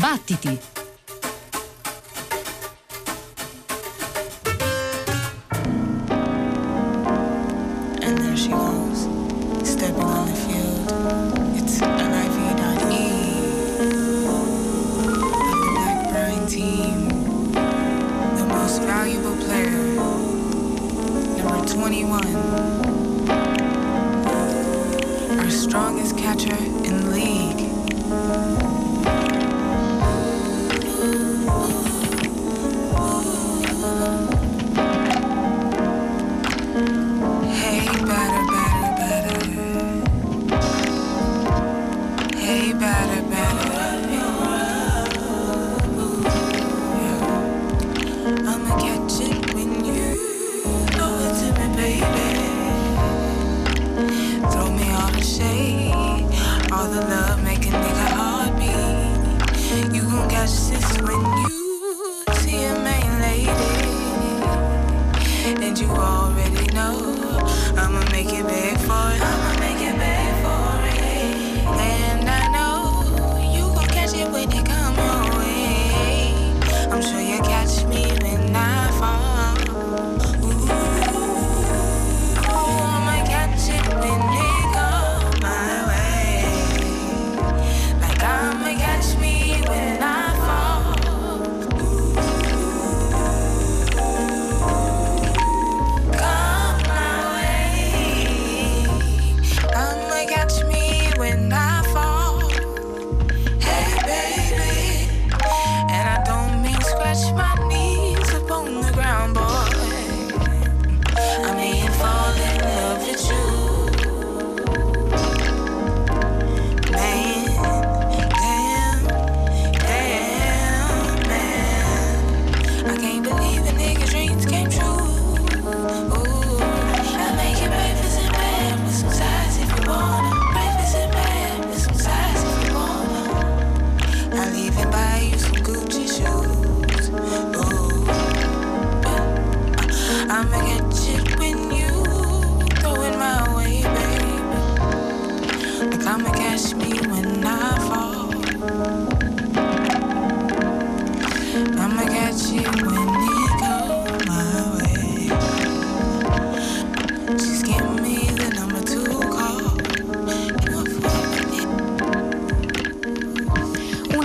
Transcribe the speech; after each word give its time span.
Battiti! 0.00 0.79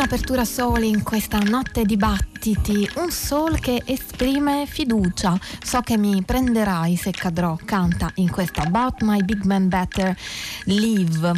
Un'apertura 0.08 0.46
soul 0.46 0.84
in 0.84 1.02
questa 1.02 1.40
notte 1.40 1.84
di 1.84 1.98
battiti, 2.46 2.88
un 2.98 3.10
soul 3.10 3.60
che 3.60 3.82
esprime 3.86 4.66
fiducia. 4.68 5.38
So 5.64 5.82
che 5.82 5.98
mi 5.98 6.22
prenderai 6.24 6.96
se 6.96 7.10
cadrò, 7.10 7.58
canta 7.66 8.12
in 8.16 8.30
questa 8.30 8.62
About 8.62 9.02
My 9.02 9.24
Big 9.24 9.44
Man 9.44 9.68
Better 9.68 10.16
Live. 10.66 11.32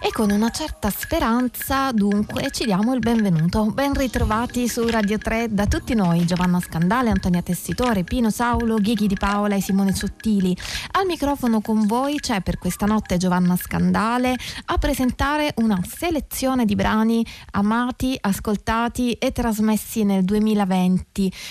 E 0.00 0.10
con 0.12 0.30
una 0.30 0.48
certa 0.48 0.88
speranza, 0.88 1.92
dunque, 1.92 2.50
ci 2.52 2.64
diamo 2.64 2.94
il 2.94 3.00
benvenuto. 3.00 3.66
Ben 3.66 3.92
ritrovati 3.92 4.66
su 4.68 4.86
Radio 4.88 5.18
3 5.18 5.48
da 5.52 5.66
tutti 5.66 5.94
noi, 5.94 6.24
Giovanna 6.24 6.60
Scandale, 6.60 7.10
Antonia 7.10 7.42
Tessitore, 7.42 8.04
Pino 8.04 8.30
Saulo, 8.30 8.76
Ghighi 8.76 9.08
Di 9.08 9.16
Paola 9.16 9.56
e 9.56 9.60
Simone 9.60 9.94
Sottili. 9.94 10.56
Al 10.92 11.06
microfono 11.06 11.60
con 11.60 11.86
voi 11.86 12.18
c'è 12.18 12.40
per 12.40 12.58
questa 12.58 12.86
notte 12.86 13.18
Giovanna 13.18 13.56
Scandale 13.56 14.36
a 14.66 14.78
presentare 14.78 15.52
una 15.56 15.80
selezione 15.86 16.64
di 16.64 16.74
brani 16.74 17.24
amati, 17.52 18.16
ascoltati 18.18 19.12
e 19.12 19.32
trasmessi 19.32 20.04
nel 20.04 20.24
2020, 20.24 20.44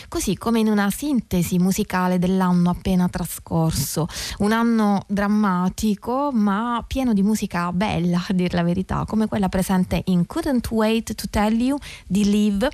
così 0.08 0.38
come 0.38 0.60
in 0.60 0.68
una 0.68 0.90
sintesi 0.90 1.58
musicale 1.58 2.20
dell'anno 2.20 2.70
appena 2.70 3.08
trascorso. 3.10 4.08
Un 4.40 4.52
anno 4.52 5.04
drammatico 5.08 6.32
ma 6.32 6.84
pieno 6.88 7.14
di 7.14 7.24
musica 7.24 7.72
bella, 7.72 8.24
a 8.28 8.34
dir 8.34 8.54
la 8.54 8.64
verità, 8.64 9.06
come 9.08 9.28
quella 9.28 9.50
presente 9.50 10.02
in 10.06 10.26
Couldn't 10.26 10.70
Wait 10.72 11.14
to 11.14 11.26
Tell 11.30 11.54
You 11.60 11.78
di 12.06 12.30
Liv, 12.30 12.68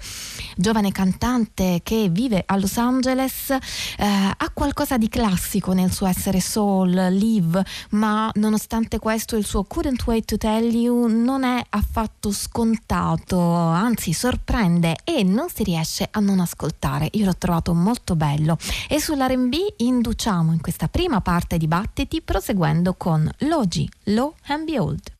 giovane 0.55 0.91
cantante 0.91 1.81
che 1.83 2.09
vive 2.09 2.43
a 2.45 2.57
Los 2.57 2.77
Angeles, 2.77 3.49
eh, 3.49 3.59
ha 3.97 4.51
qualcosa 4.53 4.97
di 4.97 5.07
classico 5.07 5.73
nel 5.73 5.91
suo 5.91 6.07
essere 6.07 6.39
soul, 6.39 6.89
Liv, 7.11 7.61
ma 7.91 8.29
nonostante 8.35 8.99
questo 8.99 9.35
il 9.35 9.45
suo 9.45 9.63
Couldn't 9.63 10.05
Wait 10.05 10.25
to 10.25 10.37
Tell 10.37 10.73
You 10.73 11.07
non 11.07 11.43
è 11.43 11.63
affatto 11.69 12.31
scontato, 12.31 13.39
anzi 13.39 14.13
sorprende 14.13 14.97
e 15.03 15.23
non 15.23 15.49
si 15.49 15.63
riesce 15.63 16.07
a 16.11 16.19
non 16.19 16.39
ascoltare. 16.39 17.09
Io 17.13 17.25
l'ho 17.25 17.35
trovato 17.37 17.73
molto 17.73 18.15
bello 18.15 18.57
e 18.87 18.99
sull'R&B 18.99 19.55
induciamo 19.77 20.51
in 20.53 20.61
questa 20.61 20.87
prima 20.87 21.21
parte 21.21 21.57
di 21.57 21.67
battiti 21.67 22.21
proseguendo 22.21 22.93
con 22.95 23.29
Logi, 23.39 23.89
Low 24.03 24.35
and 24.47 24.65
Behold. 24.65 25.11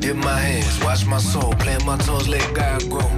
Dip 0.00 0.16
my 0.16 0.40
hands, 0.40 0.82
wash 0.82 1.04
my 1.04 1.18
soul, 1.18 1.54
plant 1.56 1.84
my 1.84 1.96
toes, 1.98 2.26
let 2.26 2.42
God 2.54 2.88
grow. 2.88 3.10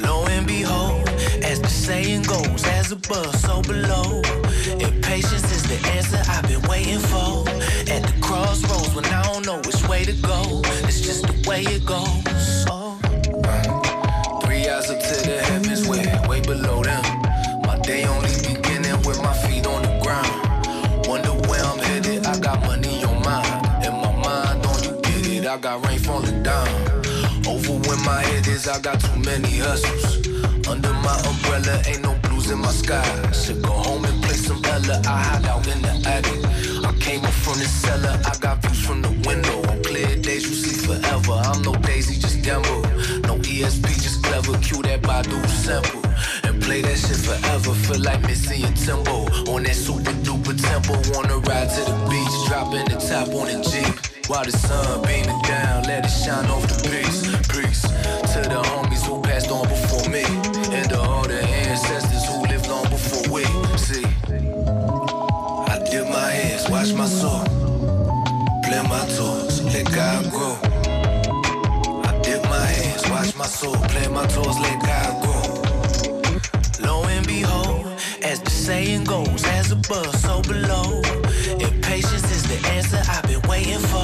Lo 0.00 0.24
and 0.26 0.46
behold, 0.46 1.06
as 1.42 1.60
the 1.60 1.68
saying 1.68 2.22
goes, 2.22 2.64
as 2.64 2.92
above, 2.92 3.34
so 3.36 3.60
below. 3.60 4.22
Impatience 4.80 5.52
is 5.52 5.62
the 5.64 5.78
answer 5.90 6.18
I've 6.30 6.48
been 6.48 6.62
waiting 6.62 6.98
for. 6.98 7.44
At 7.92 8.03
to 10.14 10.26
go, 10.26 10.60
it's 10.86 11.00
just 11.00 11.26
the 11.26 11.48
way 11.48 11.62
it 11.62 11.84
goes. 11.84 12.64
Oh. 12.68 12.98
Three 14.44 14.68
eyes 14.68 14.90
up 14.90 15.00
to 15.00 15.16
the 15.28 15.42
heavens, 15.42 15.86
where 15.88 16.28
way 16.28 16.40
below 16.40 16.82
them. 16.82 17.02
My 17.66 17.78
day 17.78 18.04
only 18.04 18.30
beginning 18.42 19.00
with 19.06 19.22
my 19.22 19.32
feet 19.44 19.66
on 19.66 19.82
the 19.82 19.94
ground. 20.02 21.06
Wonder 21.06 21.32
where 21.48 21.64
I'm 21.64 21.78
headed, 21.78 22.26
I 22.26 22.38
got 22.38 22.60
money 22.66 23.04
on 23.04 23.22
mine. 23.22 23.84
In 23.84 23.94
my 23.94 24.12
mind, 24.12 24.66
on 24.66 24.82
you 24.84 25.00
get 25.02 25.26
it, 25.28 25.46
I 25.46 25.56
got 25.58 25.84
rain 25.86 25.98
falling 25.98 26.42
down. 26.42 26.68
Over 27.46 27.74
when 27.88 28.00
my 28.04 28.22
head 28.22 28.46
is, 28.46 28.68
I 28.68 28.80
got 28.80 29.00
too 29.00 29.18
many 29.20 29.58
hustles. 29.58 30.26
Under 30.68 30.92
my 31.06 31.16
umbrella, 31.28 31.82
ain't 31.86 32.02
no 32.02 32.14
blues 32.22 32.50
in 32.50 32.58
my 32.58 32.72
sky. 32.72 33.04
Should 33.32 33.62
go 33.62 33.72
home 33.72 34.04
and 34.04 34.22
play 34.22 34.36
some 34.36 34.62
Ella. 34.64 35.00
I 35.06 35.22
hide 35.22 35.46
out 35.46 35.66
in 35.66 35.82
the 35.82 35.94
attic. 36.08 36.40
I 36.84 36.92
came 36.98 37.24
up 37.24 37.32
from 37.32 37.58
the 37.58 37.66
cellar, 37.66 38.18
I 38.24 38.36
got 38.38 38.62
views 38.62 38.80
from 38.86 39.02
the 39.02 39.10
window. 39.28 39.63
I'm 41.32 41.62
no 41.62 41.74
Daisy, 41.74 42.20
just 42.20 42.42
Denver. 42.42 42.80
No 43.26 43.36
ESP, 43.38 43.86
just 44.02 44.22
clever. 44.22 44.56
Cue 44.58 44.82
that 44.82 45.02
Badu 45.02 45.38
sample. 45.48 46.02
And 46.44 46.62
play 46.62 46.82
that 46.82 46.98
shit 46.98 47.16
forever. 47.16 47.72
Feel 47.72 48.00
like 48.00 48.20
missing 48.22 48.60
your 48.60 48.72
tempo. 48.72 49.26
On 49.52 49.62
that 49.62 49.74
super 49.74 50.12
duper 50.24 50.54
tempo. 50.60 50.94
Wanna 51.14 51.38
ride 51.38 51.70
to 51.70 51.82
the 51.84 51.96
beach. 52.10 52.48
Dropping 52.48 52.86
the 52.86 52.98
top 53.00 53.28
on 53.34 53.46
the 53.46 53.62
Jeep. 53.70 53.94
While 54.28 54.44
the 54.44 54.52
sun 54.52 55.02
beaming 55.02 55.42
down, 55.42 55.84
let 55.84 56.04
it 56.04 56.08
shine 56.08 56.46
off 56.46 56.66
the 56.66 56.88
peace. 56.88 57.20
Peace 57.52 57.82
to 58.32 58.40
the 58.48 58.60
homies 58.70 59.04
who 59.06 59.20
passed 59.22 59.50
on 59.50 59.68
before 59.68 60.08
me. 60.08 60.24
And 60.74 60.88
to 60.90 61.00
all 61.00 61.26
the 61.28 61.42
ancestors 61.44 62.24
who 62.24 62.42
lived 62.42 62.68
long 62.68 62.88
before 62.88 63.32
we. 63.32 63.44
See, 63.76 64.04
I 65.72 65.78
dip 65.90 66.08
my 66.08 66.30
hands, 66.30 66.68
wash 66.70 66.92
my 66.92 67.06
soul. 67.06 67.44
Play 68.64 68.82
my 68.88 69.04
toes, 69.14 69.43
my 73.36 73.46
soul. 73.46 73.76
Play 73.88 74.08
my 74.08 74.26
toes, 74.26 74.58
let 74.60 74.80
God 74.82 75.22
grow. 75.22 76.86
Lo 76.86 77.04
and 77.04 77.26
behold, 77.26 77.86
as 78.22 78.40
the 78.40 78.50
saying 78.50 79.04
goes, 79.04 79.44
as 79.44 79.72
above, 79.72 80.14
so 80.16 80.42
below. 80.42 81.02
Impatience 81.58 82.30
is 82.30 82.42
the 82.42 82.68
answer 82.68 83.00
I've 83.08 83.26
been 83.26 83.42
waiting 83.48 83.78
for. 83.78 84.03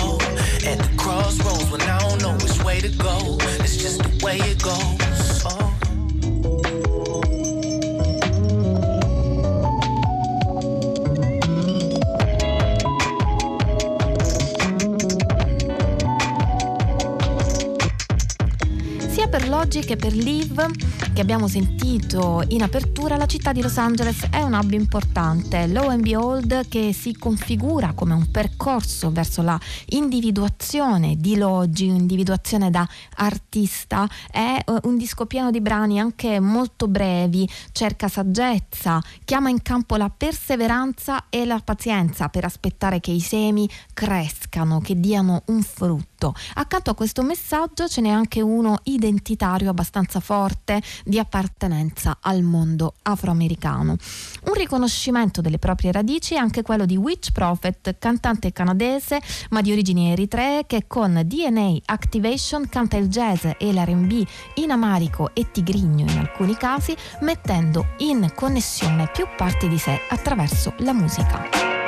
Logic 19.60 19.84
che 19.84 19.96
per 19.96 20.14
Live, 20.14 20.66
che 21.12 21.20
abbiamo 21.20 21.48
sentito 21.48 22.42
in 22.48 22.62
apertura, 22.62 23.16
la 23.16 23.26
città 23.26 23.52
di 23.52 23.62
Los 23.62 23.78
Angeles 23.78 24.28
è 24.30 24.42
un 24.42 24.52
hub 24.52 24.72
importante. 24.72 25.66
Low 25.66 25.88
and 25.88 26.02
Behold 26.02 26.68
che 26.68 26.92
si 26.92 27.16
configura 27.16 27.92
come 27.94 28.14
un 28.14 28.30
percorso 28.30 29.10
verso 29.10 29.42
la 29.42 29.58
individuazione 29.88 31.16
di 31.16 31.36
Logi, 31.36 31.86
individuazione 31.86 32.70
da 32.70 32.86
artista. 33.16 34.08
È 34.30 34.62
eh, 34.64 34.78
un 34.84 34.96
disco 34.96 35.26
pieno 35.26 35.50
di 35.50 35.60
brani 35.60 35.98
anche 35.98 36.38
molto 36.38 36.86
brevi, 36.86 37.48
cerca 37.72 38.08
saggezza, 38.08 39.02
chiama 39.24 39.48
in 39.48 39.62
campo 39.62 39.96
la 39.96 40.10
perseveranza 40.10 41.26
e 41.28 41.44
la 41.44 41.60
pazienza 41.62 42.28
per 42.28 42.44
aspettare 42.44 43.00
che 43.00 43.10
i 43.10 43.20
semi 43.20 43.68
crescano, 43.92 44.80
che 44.80 44.98
diano 44.98 45.42
un 45.46 45.62
frutto. 45.62 46.34
Accanto 46.54 46.90
a 46.90 46.94
questo 46.94 47.22
messaggio 47.22 47.88
ce 47.88 48.00
n'è 48.00 48.10
anche 48.10 48.40
uno 48.40 48.80
identitario 48.84 49.70
abbastanza 49.70 50.20
forte 50.20 50.82
di 51.04 51.18
appartenenza 51.18 52.18
al 52.20 52.42
mondo 52.42 52.94
afroamericano. 53.02 53.96
Un 54.44 54.54
riconoscimento 54.54 55.40
delle 55.40 55.58
proprie 55.58 55.92
radici 55.92 56.34
è 56.34 56.38
anche 56.38 56.62
quello 56.62 56.86
di 56.86 56.96
Witch 56.96 57.32
Prophet, 57.32 57.96
cantante 57.98 58.52
canadese 58.52 59.20
ma 59.50 59.60
di 59.60 59.72
origini 59.72 60.12
eritree 60.12 60.66
che 60.66 60.84
con 60.86 61.20
DNA 61.24 61.78
Activation 61.86 62.68
canta 62.68 62.96
il 62.96 63.08
jazz 63.08 63.44
e 63.44 63.72
l'R&B 63.72 64.26
in 64.54 64.70
amarico 64.70 65.30
e 65.34 65.50
tigrinio 65.50 66.06
in 66.10 66.18
alcuni 66.18 66.56
casi, 66.56 66.96
mettendo 67.20 67.86
in 67.98 68.32
connessione 68.34 69.10
più 69.12 69.26
parti 69.36 69.68
di 69.68 69.78
sé 69.78 70.00
attraverso 70.08 70.74
la 70.78 70.92
musica. 70.92 71.79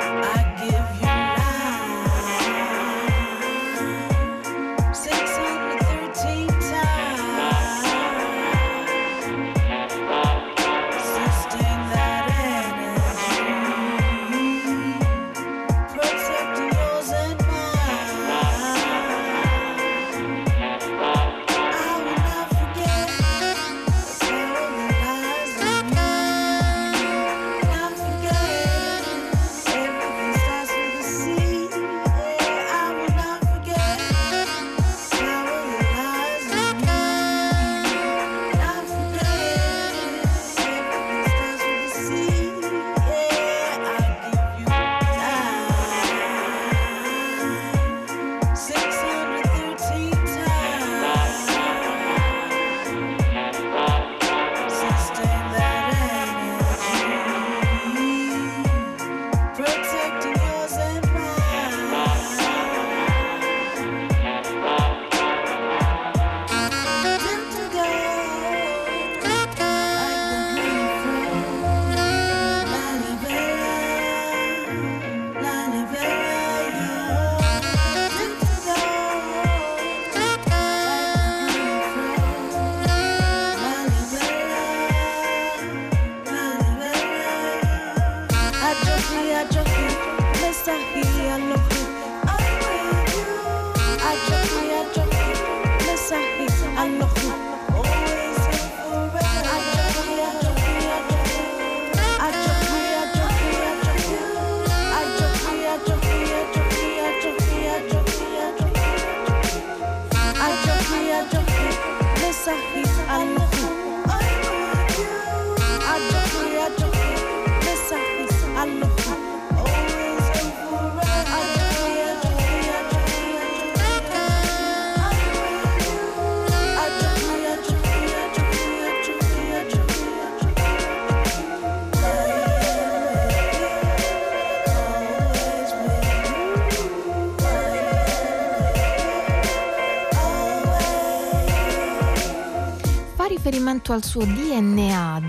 Al 143.93 144.03
suo 144.03 144.25
DNA, 144.25 145.21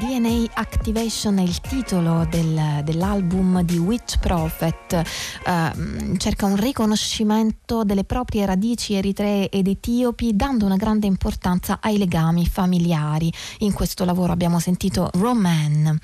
Activation 0.86 1.38
è 1.38 1.42
il 1.42 1.62
titolo 1.62 2.26
del- 2.28 2.82
dell'album 2.84 3.62
di 3.62 3.78
Witch 3.78 4.18
Prophet, 4.18 5.02
Ehm, 5.46 6.18
cerca 6.18 6.44
un 6.44 6.56
riconoscimento 6.56 7.84
delle 7.84 8.04
proprie 8.04 8.44
radici 8.44 8.92
eritree 8.92 9.48
ed 9.48 9.66
etiopi 9.66 10.36
dando 10.36 10.66
una 10.66 10.76
grande 10.76 11.06
importanza 11.06 11.78
ai 11.80 11.96
legami 11.96 12.46
familiari. 12.46 13.32
In 13.60 13.72
questo 13.72 14.04
lavoro 14.04 14.32
abbiamo 14.32 14.58
sentito 14.58 15.08
Roman, 15.14 15.98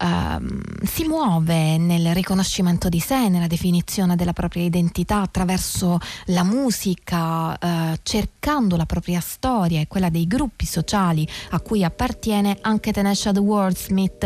Ehm, 0.00 0.62
si 0.84 1.04
muove 1.04 1.76
nel 1.76 2.14
riconoscimento 2.14 2.88
di 2.88 3.00
sé, 3.00 3.28
nella 3.28 3.48
definizione 3.48 4.14
della 4.14 4.32
propria 4.32 4.62
identità 4.62 5.22
attraverso 5.22 5.98
la 6.26 6.44
musica, 6.44 7.58
eh, 7.58 7.98
cercando 8.04 8.76
la 8.76 8.86
propria 8.86 9.20
storia 9.20 9.80
e 9.80 9.88
quella 9.88 10.08
dei 10.08 10.26
gruppi 10.28 10.66
sociali 10.66 11.26
a 11.50 11.60
cui 11.60 11.82
appartiene 11.84 12.58
anche 12.60 12.92
Tanesha 12.92 13.32
the 13.32 13.40
Wordsmith. 13.40 14.18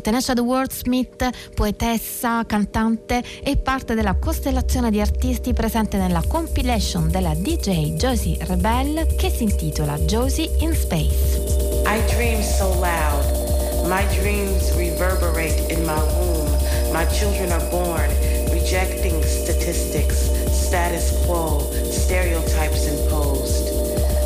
Tanesha 0.00 0.34
the 0.34 0.40
Wordsmith, 0.40 1.28
poetessa, 1.54 2.44
cantante, 2.46 3.22
è 3.42 3.56
parte 3.56 3.94
della 3.94 4.14
costellazione 4.14 4.90
di 4.90 5.00
artisti 5.00 5.52
presente 5.52 5.96
nella 5.96 6.22
compilation 6.26 7.10
della 7.10 7.34
DJ 7.34 7.94
Josie 7.94 8.38
Rebel 8.40 9.14
che 9.16 9.30
si 9.30 9.42
intitola 9.44 9.98
Josie 9.98 10.50
in 10.60 10.74
Space. 10.74 11.38
I 11.86 12.00
dream 12.14 12.40
so 12.40 12.68
loud. 12.80 13.86
My 13.86 14.04
dreams 14.16 14.72
reverberate 14.76 15.70
in 15.70 15.84
my 15.84 16.00
womb. 16.16 16.50
My 16.92 17.04
children 17.06 17.52
are 17.52 17.68
born 17.70 18.08
rejecting 18.50 19.22
statistics, 19.22 20.30
status 20.50 21.12
quo, 21.26 21.60
stereotypes 21.90 22.86
imposed. 22.86 23.72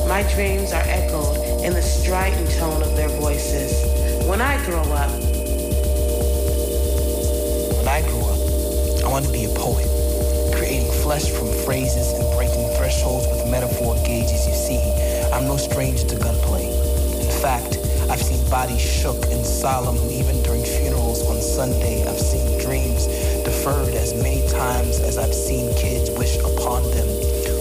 My 0.07 0.23
dreams 0.35 0.73
are 0.73 0.85
echoed 0.87 1.65
in 1.65 1.75
the 1.75 1.83
strident 1.83 2.49
tone 2.59 2.83
of 2.83 2.95
their 2.95 3.09
voices. 3.21 4.08
When 4.27 4.41
I 4.41 4.57
grow 4.65 4.83
up, 4.83 5.11
when 7.77 7.89
I 7.89 8.03
grew 8.03 8.25
up, 8.25 9.05
I 9.05 9.09
wanted 9.09 9.27
to 9.27 9.33
be 9.33 9.45
a 9.45 9.49
poet, 9.55 9.87
creating 10.57 10.91
flesh 11.03 11.31
from 11.31 11.49
phrases 11.65 12.13
and 12.13 12.25
breaking 12.37 12.69
thresholds 12.77 13.27
with 13.29 13.51
metaphor 13.51 13.95
gauges. 14.07 14.47
You 14.47 14.55
see, 14.55 14.81
I'm 15.33 15.47
no 15.47 15.57
stranger 15.57 16.07
to 16.07 16.17
gunplay. 16.17 16.67
In 17.21 17.31
fact, 17.41 17.79
I've 18.11 18.23
seen 18.23 18.49
bodies 18.49 18.81
shook 18.81 19.23
and 19.31 19.45
solemn 19.45 19.99
even 20.11 20.43
during 20.43 20.65
funerals 20.65 21.23
on 21.29 21.41
Sunday. 21.41 22.07
I've 22.09 22.19
seen 22.19 22.59
dreams 22.61 23.07
deferred 23.45 23.95
as 23.95 24.15
many 24.15 24.47
times 24.49 25.01
as 25.01 25.19
I've 25.19 25.35
seen 25.35 25.75
kids 25.77 26.11
wish 26.11 26.39
upon 26.39 26.83
them. 26.91 27.09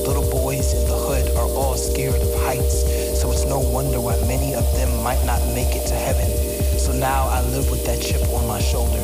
Little 0.08 0.30
boys 0.32 0.74
in 0.74 0.88
the 0.88 0.96
hood 0.96 1.36
are 1.36 1.52
all 1.52 1.76
scared 1.76 2.22
of 2.22 2.34
heights, 2.42 2.84
it's 3.32 3.46
no 3.46 3.60
wonder 3.60 4.00
why 4.00 4.16
many 4.28 4.54
of 4.54 4.66
them 4.76 5.04
might 5.04 5.24
not 5.26 5.42
make 5.54 5.76
it 5.76 5.88
to 5.88 5.96
heaven. 5.96 6.30
So 6.78 6.94
now 6.94 7.28
I 7.28 7.42
live 7.52 7.70
with 7.70 7.86
that 7.86 8.02
chip 8.02 8.22
on 8.30 8.48
my 8.48 8.60
shoulder. 8.60 9.02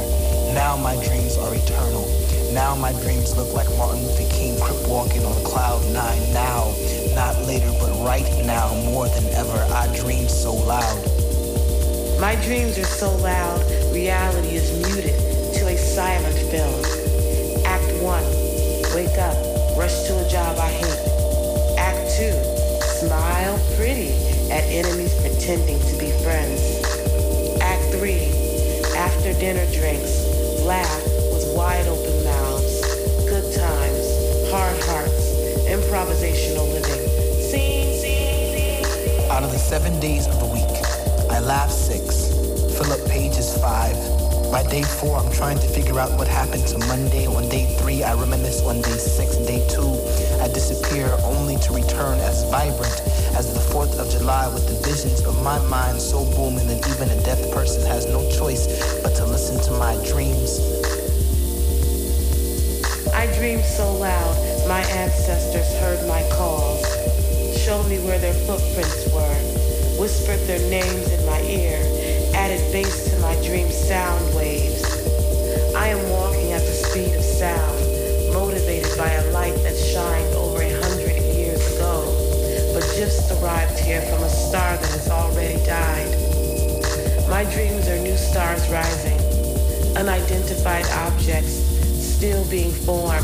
Now 0.53 0.77
my 0.77 0.95
dreams 1.03 1.37
are 1.37 1.53
eternal. 1.53 2.05
Now 2.53 2.75
my 2.75 2.93
dreams 3.01 3.35
look 3.35 3.51
like 3.53 3.67
Martin 3.77 4.05
Luther 4.05 4.29
King 4.29 4.59
crip 4.61 4.87
walking 4.87 5.25
on 5.25 5.33
cloud 5.43 5.81
nine. 5.91 6.21
Now, 6.31 6.69
not 7.15 7.35
later, 7.47 7.73
but 7.81 7.91
right 8.05 8.29
now, 8.45 8.69
more 8.85 9.09
than 9.09 9.25
ever, 9.33 9.57
I 9.73 9.89
dream 9.97 10.29
so 10.29 10.53
loud. 10.53 11.01
My 12.21 12.35
dreams 12.45 12.77
are 12.77 12.85
so 12.85 13.09
loud, 13.17 13.59
reality 13.91 14.55
is 14.55 14.69
muted 14.85 15.17
to 15.57 15.67
a 15.67 15.75
silent 15.77 16.37
film. 16.53 16.79
Act 17.65 17.89
1, 18.01 18.23
wake 18.93 19.17
up, 19.17 19.35
rush 19.75 20.05
to 20.07 20.23
a 20.23 20.29
job 20.29 20.57
I 20.59 20.69
hate. 20.69 21.77
Act 21.77 22.15
2, 22.15 22.62
smile 23.07 23.59
pretty 23.75 24.15
at 24.49 24.63
enemies 24.71 25.13
pretending 25.19 25.79
to 25.79 25.97
be 25.99 26.11
friends. 26.23 26.79
Act 27.59 27.83
3, 27.95 28.95
after 28.95 29.33
dinner 29.33 29.65
drinks, 29.73 30.23
laugh 30.63 31.03
with 31.33 31.53
wide 31.55 31.85
open 31.87 32.23
mouths. 32.23 32.79
Good 33.27 33.43
times, 33.55 34.05
hard 34.51 34.79
hearts, 34.87 35.35
improvisational 35.67 36.71
living. 36.71 37.03
Scene. 37.41 37.83
Out 39.29 39.43
of 39.43 39.51
the 39.51 39.59
seven 39.59 39.99
days 39.99 40.27
of 40.27 40.39
the 40.39 40.45
week, 40.45 41.31
I 41.31 41.39
laugh 41.39 41.71
six, 41.71 42.27
fill 42.77 42.93
up 42.93 43.09
pages 43.09 43.57
five. 43.57 44.22
By 44.53 44.61
day 44.61 44.83
four, 44.83 45.17
I'm 45.17 45.31
trying 45.33 45.57
to 45.57 45.67
figure 45.67 45.99
out 45.99 46.11
what 46.11 46.27
happened 46.27 46.67
to 46.67 46.77
Monday. 46.85 47.25
On 47.25 47.49
day 47.49 47.65
three, 47.79 48.03
I 48.03 48.13
reminisce. 48.13 48.61
On 48.61 48.79
day 48.83 48.97
six, 49.01 49.35
day 49.49 49.65
two, 49.67 49.97
I 50.45 50.47
disappear 50.47 51.09
only 51.23 51.57
to 51.57 51.73
return 51.73 52.19
as 52.19 52.47
vibrant 52.51 53.01
as 53.33 53.51
the 53.51 53.59
4th 53.73 53.97
of 53.97 54.11
July 54.11 54.47
with 54.53 54.67
the 54.69 54.77
visions 54.87 55.25
of 55.25 55.41
my 55.41 55.57
mind 55.69 55.99
so 55.99 56.23
booming 56.37 56.67
that 56.67 56.87
even 56.87 57.09
a 57.09 57.19
deaf 57.23 57.41
person 57.49 57.81
has 57.87 58.05
no 58.05 58.21
choice 58.29 58.69
but 59.01 59.15
to 59.15 59.25
listen 59.25 59.57
to 59.65 59.71
my 59.79 59.95
dreams. 60.05 60.61
I 63.09 63.25
dreamed 63.33 63.65
so 63.65 63.91
loud, 63.97 64.37
my 64.67 64.81
ancestors 65.01 65.65
heard 65.81 66.07
my 66.07 66.21
calls, 66.29 66.85
showed 67.57 67.89
me 67.89 67.97
where 68.05 68.19
their 68.19 68.37
footprints 68.45 69.11
were 69.11 69.53
whispered 69.97 70.39
their 70.47 70.61
names 70.69 71.11
in 71.11 71.25
my 71.25 71.41
ear, 71.41 71.79
added 72.43 72.73
bass 72.73 73.09
to 73.09 73.17
my 73.21 73.33
dream 73.35 73.71
sound 73.71 74.35
waves. 74.35 74.83
I 75.75 75.87
am 75.87 76.09
walking 76.09 76.51
at 76.51 76.59
the 76.59 76.75
speed 76.75 77.15
of 77.15 77.23
sound, 77.23 77.79
motivated 78.33 78.97
by 78.97 79.11
a 79.11 79.31
light 79.31 79.55
that 79.63 79.77
shined 79.77 80.35
over 80.35 80.61
a 80.61 80.73
hundred 80.83 81.15
years 81.39 81.63
ago, 81.73 82.03
but 82.73 82.83
just 82.99 83.31
arrived 83.31 83.79
here 83.79 84.01
from 84.01 84.21
a 84.23 84.29
star 84.29 84.75
that 84.75 84.91
has 84.91 85.09
already 85.09 85.55
died. 85.63 86.11
My 87.29 87.45
dreams 87.45 87.87
are 87.87 87.99
new 87.99 88.17
stars 88.17 88.69
rising, 88.69 89.19
unidentified 89.95 90.85
objects 91.07 91.63
still 91.95 92.43
being 92.49 92.71
formed, 92.71 93.23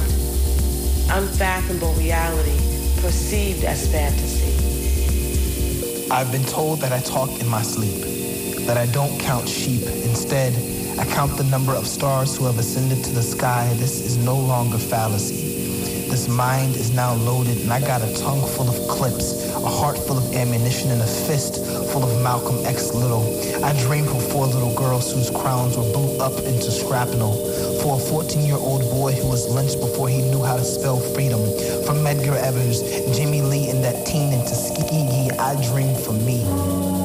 unfathomable 1.11 1.91
reality 1.95 2.55
perceived 3.01 3.65
as 3.65 3.85
fantasy. 3.91 4.55
I've 6.09 6.31
been 6.31 6.45
told 6.45 6.79
that 6.79 6.93
I 6.93 7.01
talk 7.01 7.29
in 7.41 7.49
my 7.49 7.61
sleep, 7.63 8.08
that 8.69 8.77
I 8.77 8.85
don't 8.93 9.19
count 9.19 9.49
sheep. 9.49 9.81
Instead, 9.81 10.53
I 10.99 11.05
count 11.05 11.35
the 11.37 11.43
number 11.45 11.73
of 11.73 11.87
stars 11.87 12.37
who 12.37 12.45
have 12.45 12.59
ascended 12.59 13.03
to 13.03 13.11
the 13.15 13.23
sky. 13.23 13.67
This 13.77 13.99
is 13.99 14.15
no 14.15 14.37
longer 14.37 14.77
fallacy. 14.77 16.05
This 16.07 16.27
mind 16.27 16.75
is 16.75 16.93
now 16.93 17.15
loaded, 17.15 17.57
and 17.61 17.73
I 17.73 17.79
got 17.79 18.03
a 18.03 18.13
tongue 18.21 18.47
full 18.47 18.69
of 18.69 18.77
clips, 18.87 19.49
a 19.55 19.65
heart 19.65 19.97
full 19.97 20.19
of 20.19 20.35
ammunition, 20.35 20.91
and 20.91 21.01
a 21.01 21.07
fist 21.07 21.55
full 21.91 22.03
of 22.03 22.21
Malcolm 22.21 22.63
X 22.63 22.93
Little. 22.93 23.25
I 23.65 23.73
dreamed 23.87 24.09
for 24.09 24.21
four 24.21 24.45
little 24.45 24.75
girls 24.75 25.11
whose 25.11 25.31
crowns 25.31 25.75
were 25.75 25.91
blew 25.91 26.19
up 26.19 26.37
into 26.45 26.69
shrapnel 26.69 27.33
for 27.81 27.97
a 27.97 28.03
14-year-old 28.05 28.83
boy 28.91 29.13
who 29.13 29.29
was 29.29 29.49
lynched 29.49 29.79
before 29.79 30.09
he 30.09 30.21
knew 30.21 30.43
how 30.43 30.57
to 30.57 30.63
spell 30.63 30.99
freedom. 30.99 31.41
From 31.87 32.05
Medgar 32.05 32.37
Evers, 32.37 32.83
Jimmy 33.17 33.41
Lee, 33.41 33.71
and 33.71 33.83
that 33.83 34.05
teen 34.05 34.31
in 34.31 34.41
Tuskegee, 34.41 35.31
I 35.39 35.55
dream 35.73 35.95
for 35.95 36.13
me. 36.13 36.98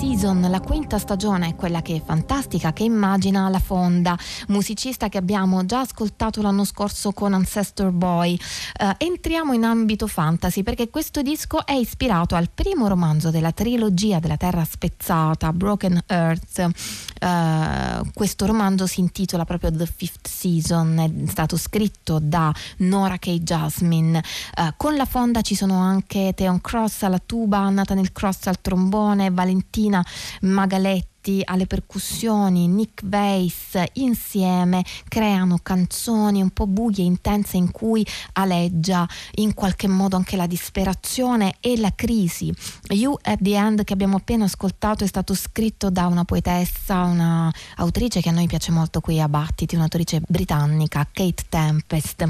Season, 0.00 0.40
la 0.50 0.60
quinta 0.60 0.98
stagione 0.98 1.48
è 1.48 1.54
quella 1.54 1.82
che 1.82 1.94
è 1.96 2.02
fantastica, 2.04 2.72
che 2.72 2.82
immagina 2.82 3.48
la 3.48 3.58
Fonda, 3.60 4.18
musicista 4.48 5.08
che 5.08 5.18
abbiamo 5.18 5.64
già 5.64 5.80
ascoltato 5.80 6.42
l'anno 6.42 6.64
scorso 6.64 7.12
con 7.12 7.32
Ancestor 7.32 7.90
Boy. 7.90 8.38
Uh, 8.80 8.90
entriamo 8.98 9.52
in 9.52 9.64
ambito 9.64 10.06
fantasy 10.06 10.62
perché 10.62 10.90
questo 10.90 11.22
disco 11.22 11.64
è 11.64 11.74
ispirato 11.74 12.34
al 12.34 12.50
primo 12.52 12.88
romanzo 12.88 13.30
della 13.30 13.52
trilogia 13.52 14.18
della 14.18 14.36
Terra 14.36 14.64
spezzata, 14.64 15.52
Broken 15.52 16.02
Earth. 16.06 16.70
Uh, 17.20 18.10
questo 18.12 18.46
romanzo 18.46 18.86
si 18.86 19.00
intitola 19.00 19.44
proprio 19.44 19.70
The 19.70 19.86
Fifth 19.86 20.28
Season, 20.28 20.98
è 20.98 21.28
stato 21.28 21.56
scritto 21.56 22.18
da 22.20 22.52
Nora 22.78 23.18
K. 23.18 23.30
Jasmine. 23.38 24.22
Uh, 24.56 24.72
con 24.76 24.96
la 24.96 25.04
Fonda 25.04 25.42
ci 25.42 25.54
sono 25.54 25.78
anche 25.78 26.32
Theon 26.34 26.60
Cross 26.60 27.02
alla 27.02 27.20
tuba, 27.24 27.68
Nathaniel 27.68 28.12
Cross 28.12 28.46
al 28.46 28.60
trombone, 28.60 29.19
Valentina 29.28 30.02
Magaletti 30.42 31.09
Giolitti 31.22 31.42
alle 31.44 31.66
percussioni, 31.66 32.66
Nick 32.66 33.02
Weiss 33.04 33.76
insieme 33.94 34.82
creano 35.06 35.58
canzoni 35.62 36.40
un 36.40 36.50
po' 36.50 36.66
buie, 36.66 37.04
intense 37.04 37.58
in 37.58 37.70
cui 37.70 38.06
aleggia 38.32 39.06
in 39.34 39.52
qualche 39.52 39.86
modo 39.86 40.16
anche 40.16 40.36
la 40.36 40.46
disperazione 40.46 41.56
e 41.60 41.78
la 41.78 41.92
crisi. 41.94 42.52
You 42.88 43.18
at 43.20 43.38
the 43.42 43.54
End 43.54 43.84
che 43.84 43.92
abbiamo 43.92 44.16
appena 44.16 44.44
ascoltato 44.44 45.04
è 45.04 45.06
stato 45.06 45.34
scritto 45.34 45.90
da 45.90 46.06
una 46.06 46.24
poetessa, 46.24 47.02
una 47.02 47.52
autrice 47.76 48.22
che 48.22 48.30
a 48.30 48.32
noi 48.32 48.46
piace 48.46 48.72
molto 48.72 49.00
qui 49.00 49.20
a 49.20 49.28
Battiti, 49.28 49.74
un'autrice 49.74 50.22
britannica, 50.26 51.06
Kate 51.12 51.44
Tempest. 51.50 52.22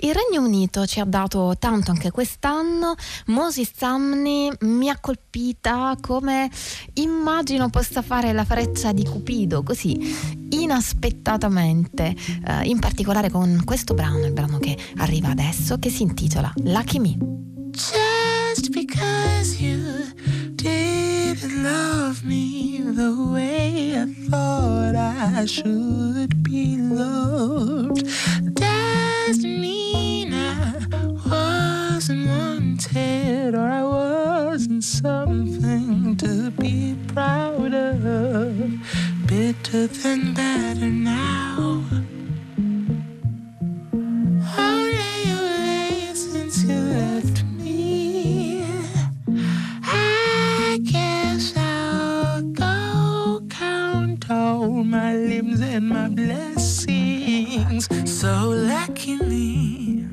Il 0.00 0.14
Regno 0.14 0.46
Unito 0.46 0.86
ci 0.86 1.00
ha 1.00 1.04
dato 1.04 1.56
tanto 1.58 1.90
anche 1.90 2.10
quest'anno, 2.10 2.94
Moses 3.26 3.70
Sumney 3.76 4.50
mi 4.60 4.88
ha 4.88 4.98
colpita 4.98 5.94
come 6.00 6.50
immagino 6.94 7.68
possa 7.68 8.00
fare 8.00 8.29
la 8.32 8.44
freccia 8.44 8.92
di 8.92 9.04
Cupido 9.04 9.62
così 9.62 10.38
inaspettatamente, 10.50 12.14
eh, 12.46 12.64
in 12.64 12.78
particolare 12.78 13.30
con 13.30 13.62
questo 13.64 13.94
brano, 13.94 14.24
il 14.24 14.32
brano 14.32 14.58
che 14.58 14.76
arriva 14.96 15.28
adesso, 15.28 15.78
che 15.78 15.90
si 15.90 16.02
intitola 16.02 16.52
Lucky 16.64 16.98
Me. 16.98 17.16
Just 17.72 18.70
because 18.70 19.56
you 19.62 19.78
didn't 20.54 21.62
love 21.62 22.22
me 22.24 22.82
the 22.94 23.14
way 23.30 23.92
I 23.94 24.06
thought 24.28 24.94
I 24.96 25.46
should 25.46 26.34
be 26.42 26.76
loved 26.76 28.02
doesn't 28.54 29.58
mean 29.58 30.32
I 30.32 30.72
wasn't 31.26 32.26
or 33.54 33.68
I 33.68 33.82
wasn't 33.82 34.84
something 34.84 36.16
to 36.16 36.50
be 36.52 36.96
proud 37.08 37.74
of. 37.74 38.06
Bitter 39.26 39.86
than 39.86 40.34
better 40.34 40.86
now. 40.86 41.82
my 54.90 55.14
limbs 55.14 55.60
and 55.60 55.88
my 55.88 56.08
blessings 56.08 57.88
so 58.04 58.48
luckily. 58.48 60.04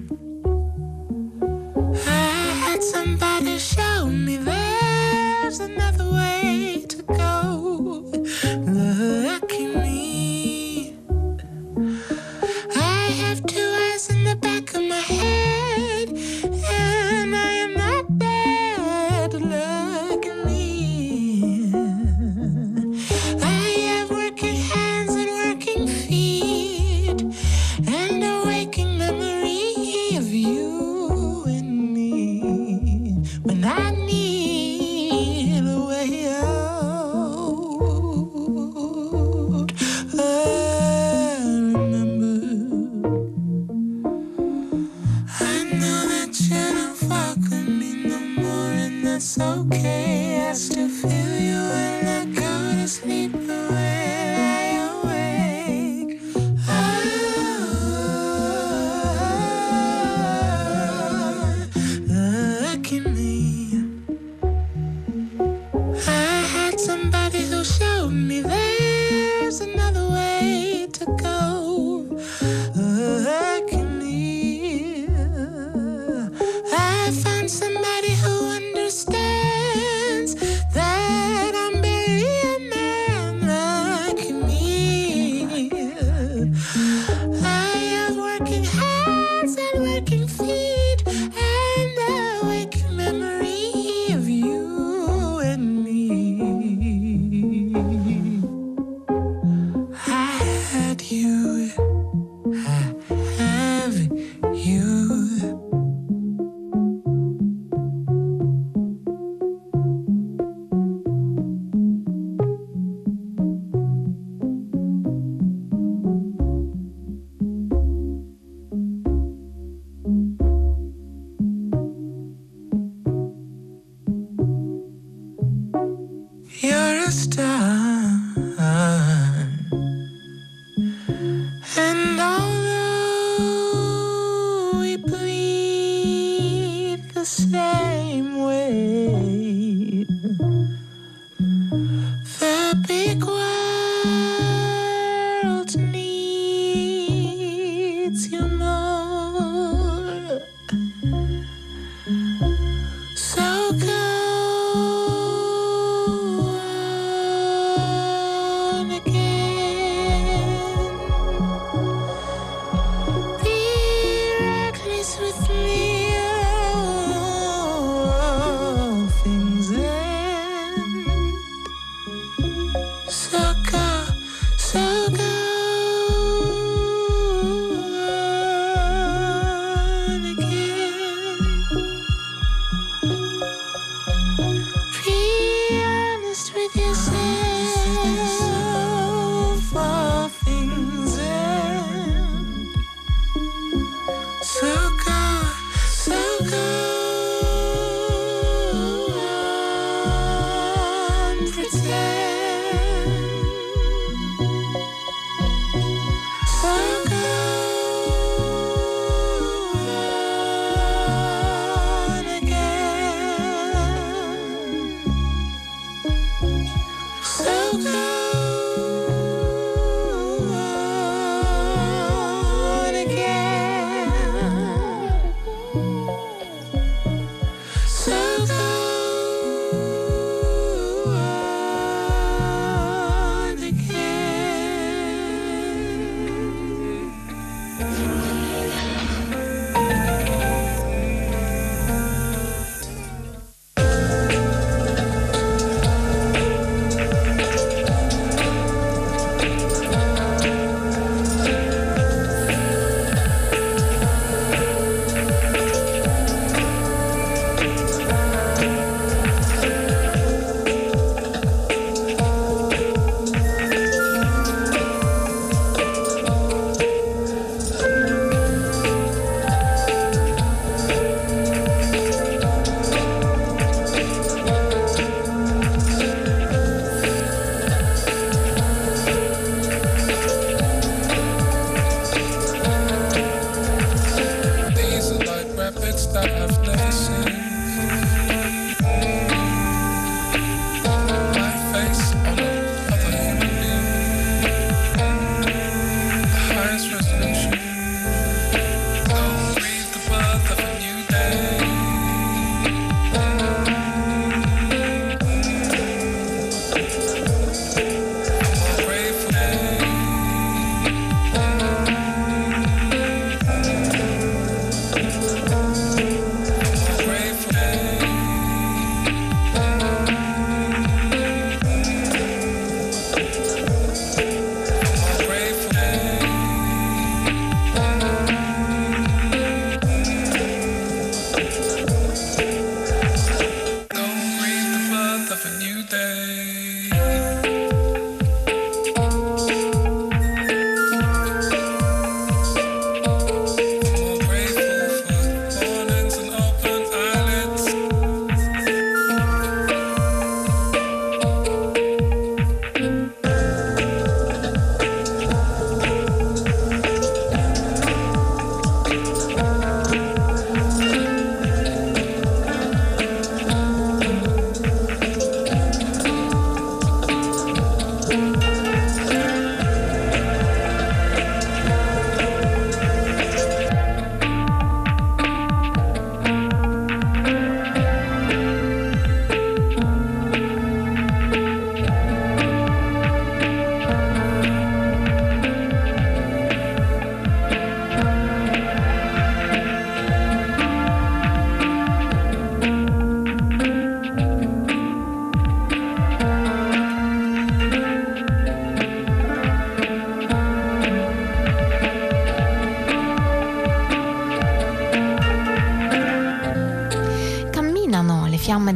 I 2.06 2.37
somebody 2.84 3.58
show 3.58 4.06
me 4.08 4.38
there's 4.38 5.60
another 5.60 6.12
way 6.12 6.86
to 6.88 7.02
go. 7.04 8.04
Lucky 8.66 9.66
me. 9.68 10.96
I 12.76 13.12
have 13.22 13.46
two 13.46 13.70
eyes 13.92 14.10
in 14.10 14.24
the 14.24 14.36
back 14.36 14.74
of 14.76 14.84
my 14.84 14.96
head, 14.96 15.67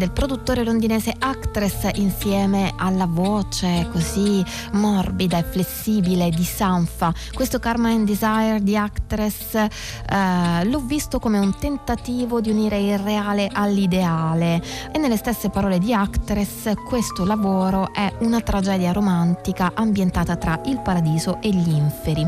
del 0.02 0.10
produttore 0.10 0.64
londinese 0.64 1.14
Actress 1.20 1.88
insieme 1.94 2.74
alla 2.76 3.06
voce 3.06 3.88
così 3.92 4.44
morbida 4.72 5.38
e 5.38 5.44
flessibile 5.44 6.32
di 6.32 6.44
Sanfa. 6.44 7.14
Questo 7.32 7.60
Karma 7.60 7.90
and 7.90 8.08
Desire 8.08 8.64
di 8.64 8.76
Actress 8.76 9.54
eh, 9.54 10.66
l'ho 10.66 10.80
visto 10.80 11.20
come 11.20 11.38
un 11.38 11.56
tentativo 11.56 12.42
di 12.42 12.50
unire 12.50 12.80
il 12.80 12.98
reale 12.98 13.48
all'ideale 13.54 14.60
e 14.92 14.98
nelle 14.98 15.18
stesse 15.18 15.52
parole 15.52 15.78
di 15.78 15.94
Actress 15.94 16.74
questo 16.88 17.24
lavoro 17.24 17.94
è 17.94 18.12
una 18.22 18.42
tragedia 18.42 18.92
romantica 18.92 19.74
ambientata 19.76 20.36
tra 20.36 20.60
il 20.66 20.80
paradiso 20.80 21.38
e 21.42 21.50
gli 21.50 21.76
inferi. 21.76 22.26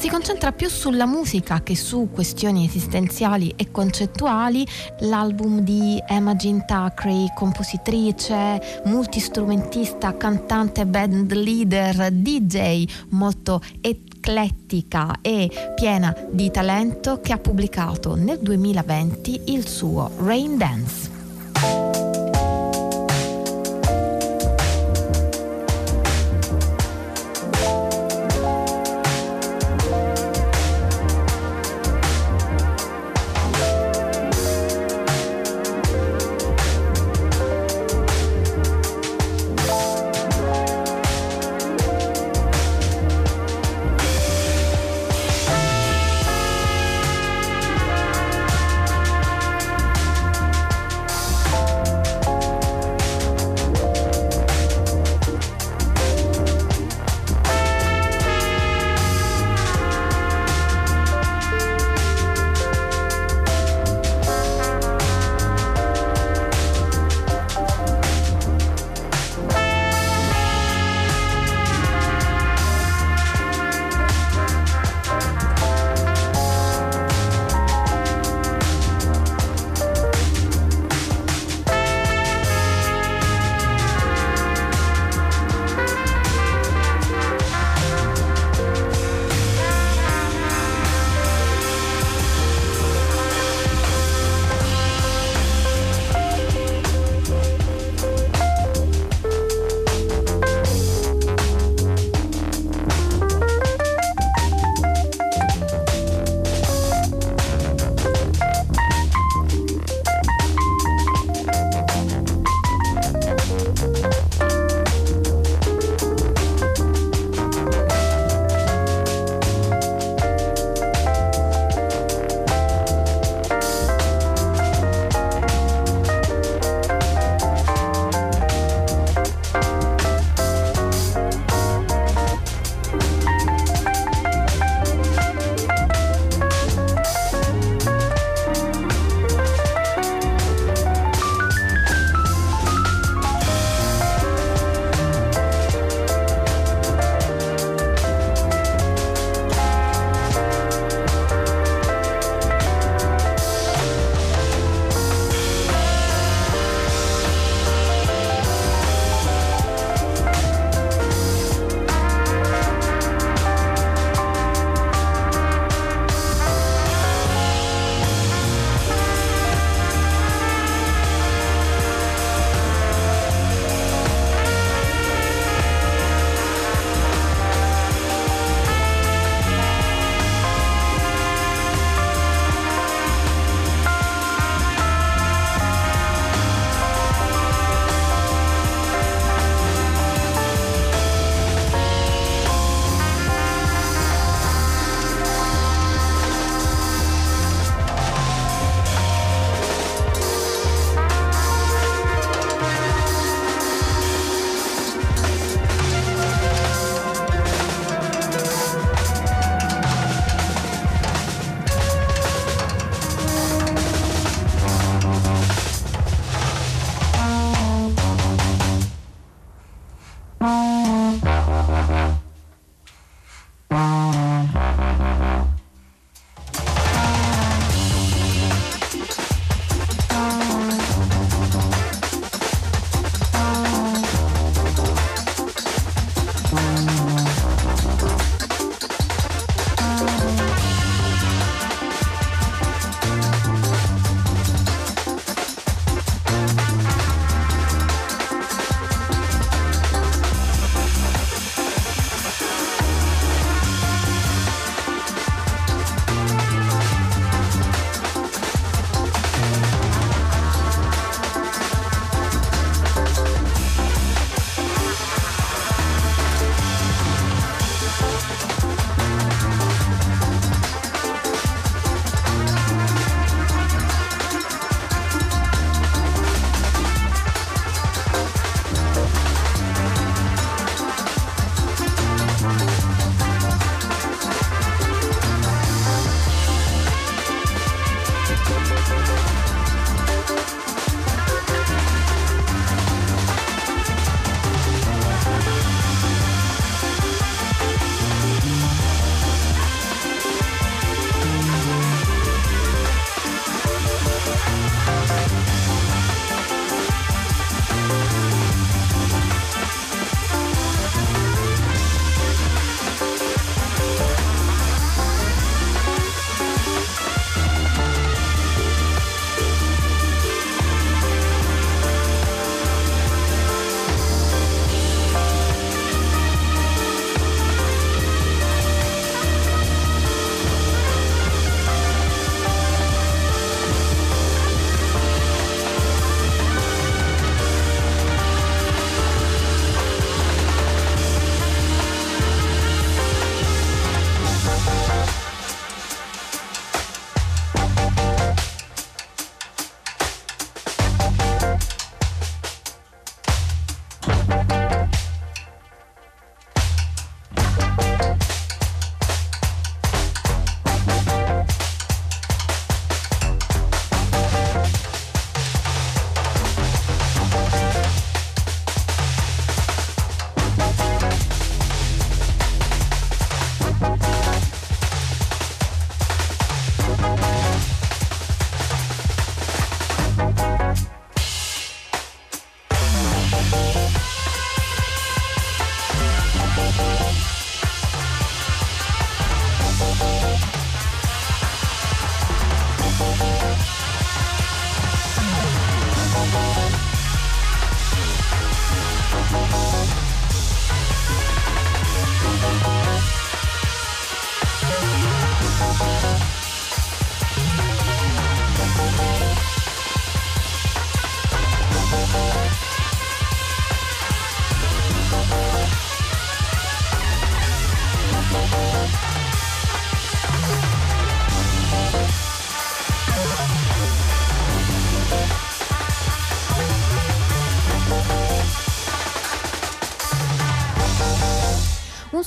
Si 0.00 0.08
concentra 0.08 0.50
più 0.52 0.70
sulla 0.70 1.04
musica 1.04 1.60
che 1.62 1.76
su 1.76 2.08
questioni 2.10 2.64
esistenziali 2.64 3.52
e 3.54 3.70
concettuali. 3.70 4.66
L'album 5.00 5.60
di 5.60 6.02
Emma 6.06 6.34
Jean 6.36 6.64
Thackeray, 7.10 7.32
compositrice, 7.34 8.82
multistrumentista, 8.84 10.16
cantante, 10.16 10.86
band 10.86 11.32
leader, 11.32 12.10
DJ, 12.12 12.84
molto 13.10 13.60
eclettica 13.80 15.18
e 15.20 15.50
piena 15.74 16.14
di 16.30 16.50
talento, 16.50 17.20
che 17.20 17.32
ha 17.32 17.38
pubblicato 17.38 18.14
nel 18.14 18.38
2020 18.40 19.42
il 19.46 19.66
suo 19.66 20.10
Rain 20.18 20.56
Dance. 20.56 21.09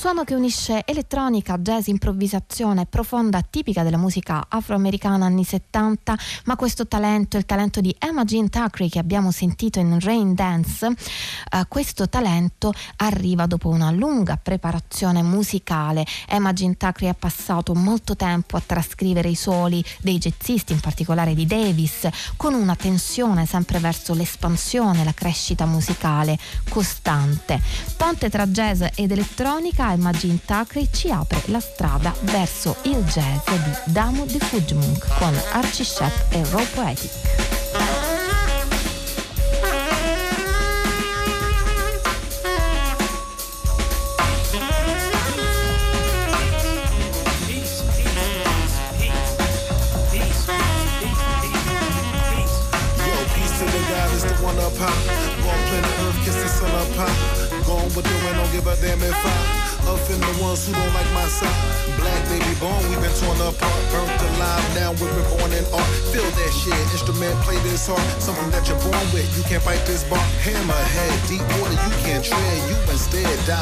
Suono 0.03 0.25
che 0.25 0.35
unisce 0.35 0.83
elettronica, 0.83 1.57
jazz, 1.57 1.87
improvvisazione 1.87 2.85
profonda, 2.85 3.41
tipica 3.41 3.83
della 3.83 3.95
musica 3.95 4.47
afroamericana 4.49 5.25
anni 5.25 5.45
70, 5.45 6.17
ma 6.43 6.57
questo 6.57 6.87
talento, 6.87 7.37
il 7.37 7.45
talento 7.45 7.79
di 7.79 7.95
Emma 7.97 8.25
Jean 8.25 8.49
Thackeray 8.49 8.89
che 8.89 8.99
abbiamo 8.99 9.31
sentito 9.31 9.79
in 9.79 9.97
Rain 10.01 10.33
Dance, 10.33 10.87
eh, 10.87 11.65
questo 11.69 12.09
talento 12.09 12.73
arriva 12.97 13.45
dopo 13.45 13.69
una 13.69 13.91
lunga 13.91 14.35
preparazione 14.35 15.21
musicale. 15.21 16.05
Emma 16.27 16.51
Jean 16.51 16.75
Thackeray 16.75 17.09
ha 17.09 17.15
passato 17.17 17.73
molto 17.73 18.17
tempo 18.17 18.57
a 18.57 18.63
trascrivere 18.65 19.29
i 19.29 19.35
suoli 19.35 19.81
dei 20.01 20.17
jazzisti, 20.17 20.73
in 20.73 20.81
particolare 20.81 21.33
di 21.33 21.45
Davis, 21.45 22.09
con 22.35 22.55
una 22.55 22.75
tensione 22.75 23.45
sempre 23.45 23.79
verso 23.79 24.13
l'espansione, 24.13 25.05
la 25.05 25.13
crescita 25.13 25.65
musicale 25.65 26.37
costante. 26.67 27.61
Ponte 27.95 28.29
tra 28.29 28.45
jazz 28.47 28.83
ed 28.95 29.09
elettronica 29.09 29.91
Jean 29.95 30.39
Thackeray 30.43 30.88
ci 30.91 31.10
apre 31.10 31.41
la 31.45 31.60
strada 31.60 32.13
verso 32.21 32.75
il 32.84 33.03
jazz 33.03 33.47
di 33.47 33.91
Damo 33.91 34.25
di 34.25 34.39
Fujimunk 34.39 35.17
con 35.17 35.34
Archie 35.51 35.86
Shepp 35.86 36.34
e 36.34 36.43
Raw 36.51 36.65
Poetic. 36.73 37.42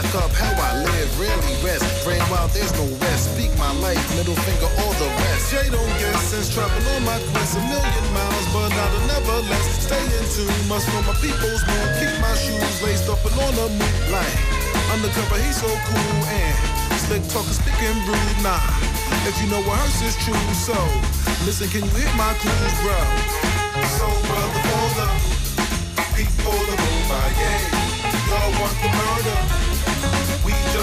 Dock 0.02 0.26
up 0.26 0.32
how 0.34 0.54
I 0.58 0.82
live, 0.82 1.10
rarely 1.20 1.54
rest. 1.62 1.86
Brain 2.04 2.22
wild, 2.30 2.50
there's 2.52 2.74
no 2.74 2.86
rest. 3.06 3.34
Speak 3.34 3.52
my 3.58 3.72
life, 3.82 4.02
middle 4.18 4.36
finger, 4.36 4.70
all 4.82 4.94
the 4.98 5.10
rest. 5.22 5.52
Jay 5.52 5.70
don't 5.70 5.94
get 6.02 6.16
sense, 6.18 6.54
travel 6.54 6.82
on 6.96 7.06
my 7.06 7.20
quest 7.32 7.58
a 7.58 7.62
million 7.62 8.06
miles, 8.14 8.46
but 8.54 8.72
a 8.74 8.86
nevertheless. 9.08 9.86
Stay 9.86 10.02
in 10.02 10.26
tune, 10.34 10.68
must 10.68 10.88
know 10.94 11.02
my 11.06 11.14
people's 11.22 11.62
mood. 11.66 11.90
Keep 12.02 12.16
my 12.22 12.34
shoes 12.34 12.78
laced 12.82 13.10
up 13.10 13.22
and 13.26 13.36
on 13.38 13.54
the 13.56 13.68
move 13.70 14.02
like. 14.10 14.38
Undercover, 14.92 15.38
he's 15.40 15.56
so 15.62 15.70
cool 15.70 16.18
and 16.28 16.58
slick 17.06 17.24
talking, 17.30 17.54
speaking 17.54 17.98
rude. 18.10 18.38
Nah, 18.44 18.60
if 19.30 19.36
you 19.42 19.48
know 19.50 19.62
what 19.64 19.78
hurts 19.80 20.02
is 20.02 20.18
true, 20.26 20.36
so 20.58 20.76
listen, 21.46 21.70
can 21.70 21.86
you 21.86 21.94
hit 21.96 22.12
my 22.18 22.34
clues, 22.42 22.76
bro? 22.82 22.98
So, 23.98 24.08
brother, 24.28 24.62
for 24.66 24.88
the 24.98 25.08
people 26.18 26.60
of 26.74 26.80
Mumbai, 26.84 27.30
y'all 28.28 28.52
want 28.60 28.76
the 28.82 28.90
murder? 28.90 29.71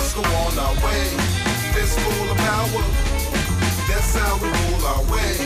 Just 0.09 0.17
go 0.17 0.23
on 0.23 0.59
our 0.59 0.75
way. 0.87 1.05
Fistful 1.75 2.31
of 2.31 2.39
power, 2.39 2.85
that's 3.87 4.17
how 4.17 4.37
we 4.39 4.49
rule 4.49 4.87
our 4.87 5.03
way. 5.13 5.37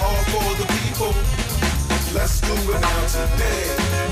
All 0.00 0.22
for 0.32 0.48
the 0.56 0.64
people, 0.80 1.12
let's 2.14 2.40
do 2.40 2.54
it 2.72 2.80
now 2.80 3.06
today. 3.06 4.08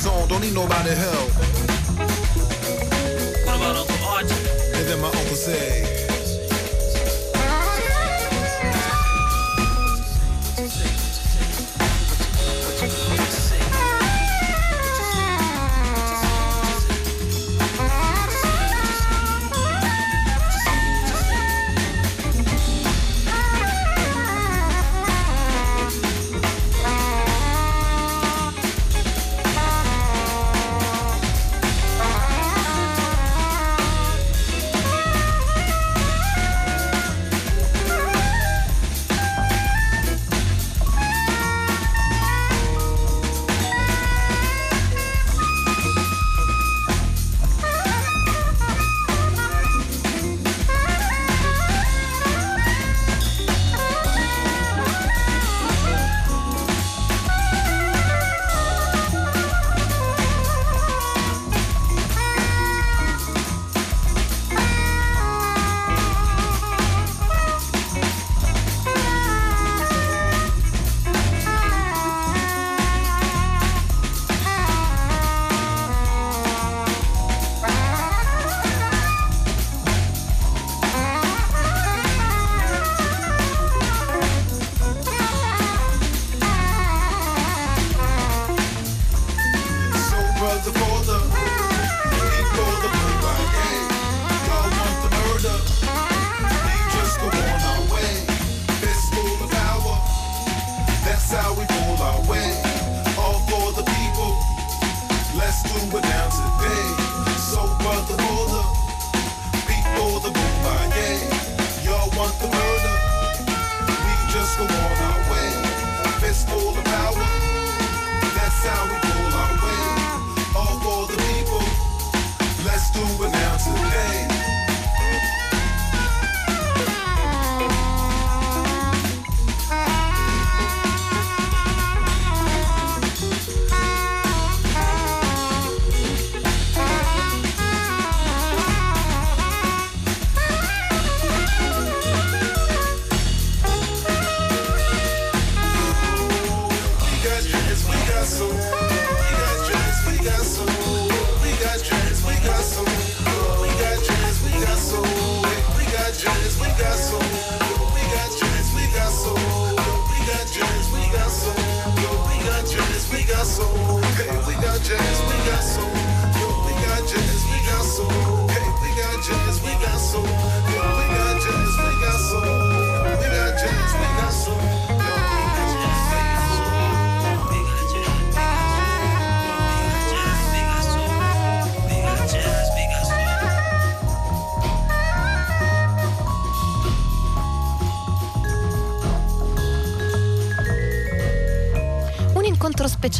Zone, 0.00 0.26
don't 0.28 0.40
need 0.40 0.54
nobody 0.54 0.94
help. 0.94 1.30
What 3.44 3.56
about 3.56 3.76
Uncle 3.76 4.06
Archie? 4.08 4.34
And 4.72 4.86
then 4.88 5.00
my 5.00 5.08
uncle 5.08 5.36
say, 5.36 5.89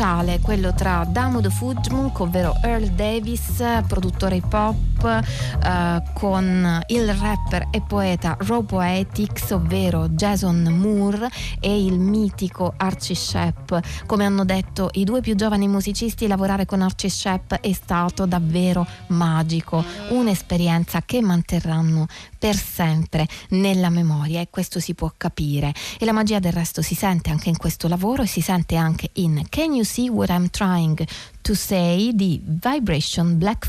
speciale, 0.00 0.40
quello 0.40 0.72
tra 0.72 1.04
Damod 1.06 1.50
Fujmuk, 1.50 2.20
ovvero 2.20 2.54
Earl 2.62 2.86
Davis, 2.92 3.62
produttore 3.86 4.36
hip 4.36 4.50
hop 4.50 4.89
eh, 5.04 6.02
con 6.14 6.82
il 6.86 7.14
rapper 7.14 7.68
e 7.70 7.80
poeta 7.80 8.36
Raw 8.40 8.64
Poetics, 8.64 9.50
ovvero 9.50 10.08
Jason 10.08 10.62
Moore 10.62 11.28
e 11.60 11.84
il 11.84 11.98
mitico 11.98 12.74
Archie 12.76 13.14
Shepp. 13.14 13.72
Come 14.06 14.24
hanno 14.24 14.44
detto 14.44 14.90
i 14.94 15.04
due 15.04 15.20
più 15.20 15.34
giovani 15.34 15.68
musicisti, 15.68 16.26
lavorare 16.26 16.66
con 16.66 16.82
Archie 16.82 17.10
Shepp 17.10 17.54
è 17.54 17.72
stato 17.72 18.26
davvero 18.26 18.86
magico, 19.08 19.84
un'esperienza 20.10 21.02
che 21.04 21.20
manterranno 21.20 22.06
per 22.38 22.56
sempre 22.56 23.26
nella 23.50 23.90
memoria 23.90 24.40
e 24.40 24.48
questo 24.50 24.80
si 24.80 24.94
può 24.94 25.12
capire. 25.16 25.72
E 25.98 26.04
la 26.04 26.12
magia 26.12 26.38
del 26.38 26.52
resto 26.52 26.82
si 26.82 26.94
sente 26.94 27.30
anche 27.30 27.48
in 27.48 27.56
questo 27.56 27.88
lavoro 27.88 28.22
e 28.22 28.26
si 28.26 28.40
sente 28.40 28.76
anche 28.76 29.10
in 29.14 29.44
Can 29.48 29.74
You 29.74 29.84
See 29.84 30.08
What 30.08 30.30
I'm 30.30 30.48
Trying 30.48 31.06
to 31.42 31.54
Say 31.54 32.14
di 32.14 32.40
Vibration 32.44 33.38
Black 33.38 33.68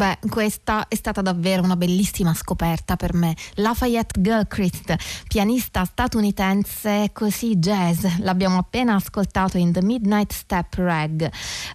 Beh, 0.00 0.16
questa 0.30 0.88
è 0.88 0.94
stata 0.94 1.20
davvero 1.20 1.62
una 1.62 1.76
bellissima 1.76 2.32
scoperta 2.32 2.96
per 2.96 3.12
me. 3.12 3.36
Lafayette 3.56 4.18
Gilchrist, 4.22 4.96
pianista 5.28 5.84
statunitense 5.84 7.10
così 7.12 7.56
jazz, 7.56 8.06
l'abbiamo 8.20 8.56
appena 8.56 8.94
ascoltato 8.94 9.58
in 9.58 9.72
The 9.72 9.82
Midnight 9.82 10.32
Step 10.32 10.72
Rag. 10.76 11.30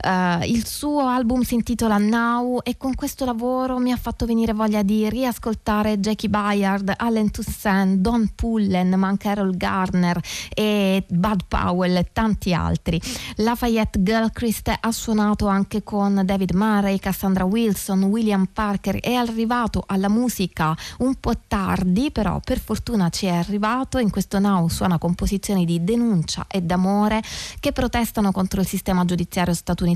Uh, 0.06 0.44
il 0.44 0.68
suo 0.68 1.08
album 1.08 1.42
si 1.42 1.56
intitola 1.56 1.98
Now 1.98 2.60
e 2.62 2.78
con 2.78 2.94
questo 2.94 3.26
lavoro 3.26 3.80
mi 3.80 3.92
ha 3.92 3.98
fatto 3.98 4.28
venire 4.28 4.54
voglia 4.54 4.84
di 4.84 5.10
riascoltare 5.10 6.00
Jackie 6.00 6.30
Bayard, 6.30 6.94
Allen 6.96 7.32
Toussaint, 7.32 8.02
Don 8.02 8.30
Pullen, 8.36 8.90
ma 9.00 9.08
anche 9.08 9.34
Garner 9.54 10.22
e 10.54 11.04
Bud 11.08 11.46
Powell 11.48 11.96
e 11.96 12.10
tanti 12.14 12.54
altri. 12.54 13.02
Lafayette 13.38 14.04
Gilchrist 14.04 14.72
ha 14.80 14.92
suonato 14.92 15.48
anche 15.48 15.82
con 15.82 16.22
David 16.24 16.52
Murray, 16.52 17.00
Cassandra 17.00 17.46
Wilson, 17.46 18.04
William 18.04 18.46
Parker 18.46 19.00
è 19.00 19.14
arrivato 19.14 19.84
alla 19.88 20.08
musica 20.08 20.78
un 21.00 21.16
po' 21.16 21.34
tardi, 21.48 22.12
però 22.12 22.40
per 22.44 22.60
fortuna 22.60 23.10
ci 23.10 23.26
è 23.26 23.34
arrivato. 23.34 23.98
In 23.98 24.12
questo 24.12 24.38
Now 24.38 24.68
suona 24.68 25.00
composizioni 25.00 25.66
di 25.66 25.84
denuncia 25.84 26.46
e 26.48 26.62
d'amore 26.62 27.24
che 27.60 27.72
protestano 27.72 28.32
contro 28.32 28.62
il 28.62 28.68
sistema 28.68 29.04
giudiziario 29.04 29.56
statunitense, 29.56 29.94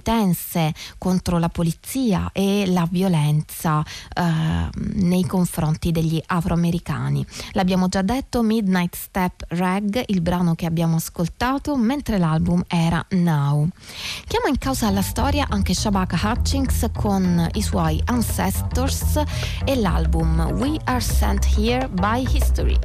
contro 0.97 1.37
la 1.37 1.49
polizia 1.49 2.29
e 2.33 2.65
la 2.67 2.87
violenza 2.89 3.83
eh, 3.83 4.69
nei 4.93 5.25
confronti 5.25 5.91
degli 5.91 6.21
afroamericani. 6.25 7.25
L'abbiamo 7.53 7.87
già 7.87 8.01
detto, 8.01 8.41
Midnight 8.41 8.95
Step 8.95 9.45
Rag, 9.49 10.03
il 10.07 10.21
brano 10.21 10.55
che 10.55 10.65
abbiamo 10.65 10.95
ascoltato, 10.97 11.75
mentre 11.75 12.17
l'album 12.17 12.63
era 12.67 13.03
Now. 13.09 13.67
Chiamo 14.27 14.47
in 14.47 14.57
causa 14.57 14.89
la 14.89 15.01
storia 15.01 15.47
anche 15.49 15.73
Shabaka 15.73 16.19
Hutchings 16.21 16.89
con 16.93 17.47
i 17.53 17.61
suoi 17.61 18.01
Ancestors 18.05 19.21
e 19.65 19.75
l'album 19.75 20.39
We 20.57 20.79
Are 20.85 21.01
Sent 21.01 21.47
Here 21.57 21.87
by 21.89 22.27
History. 22.31 22.77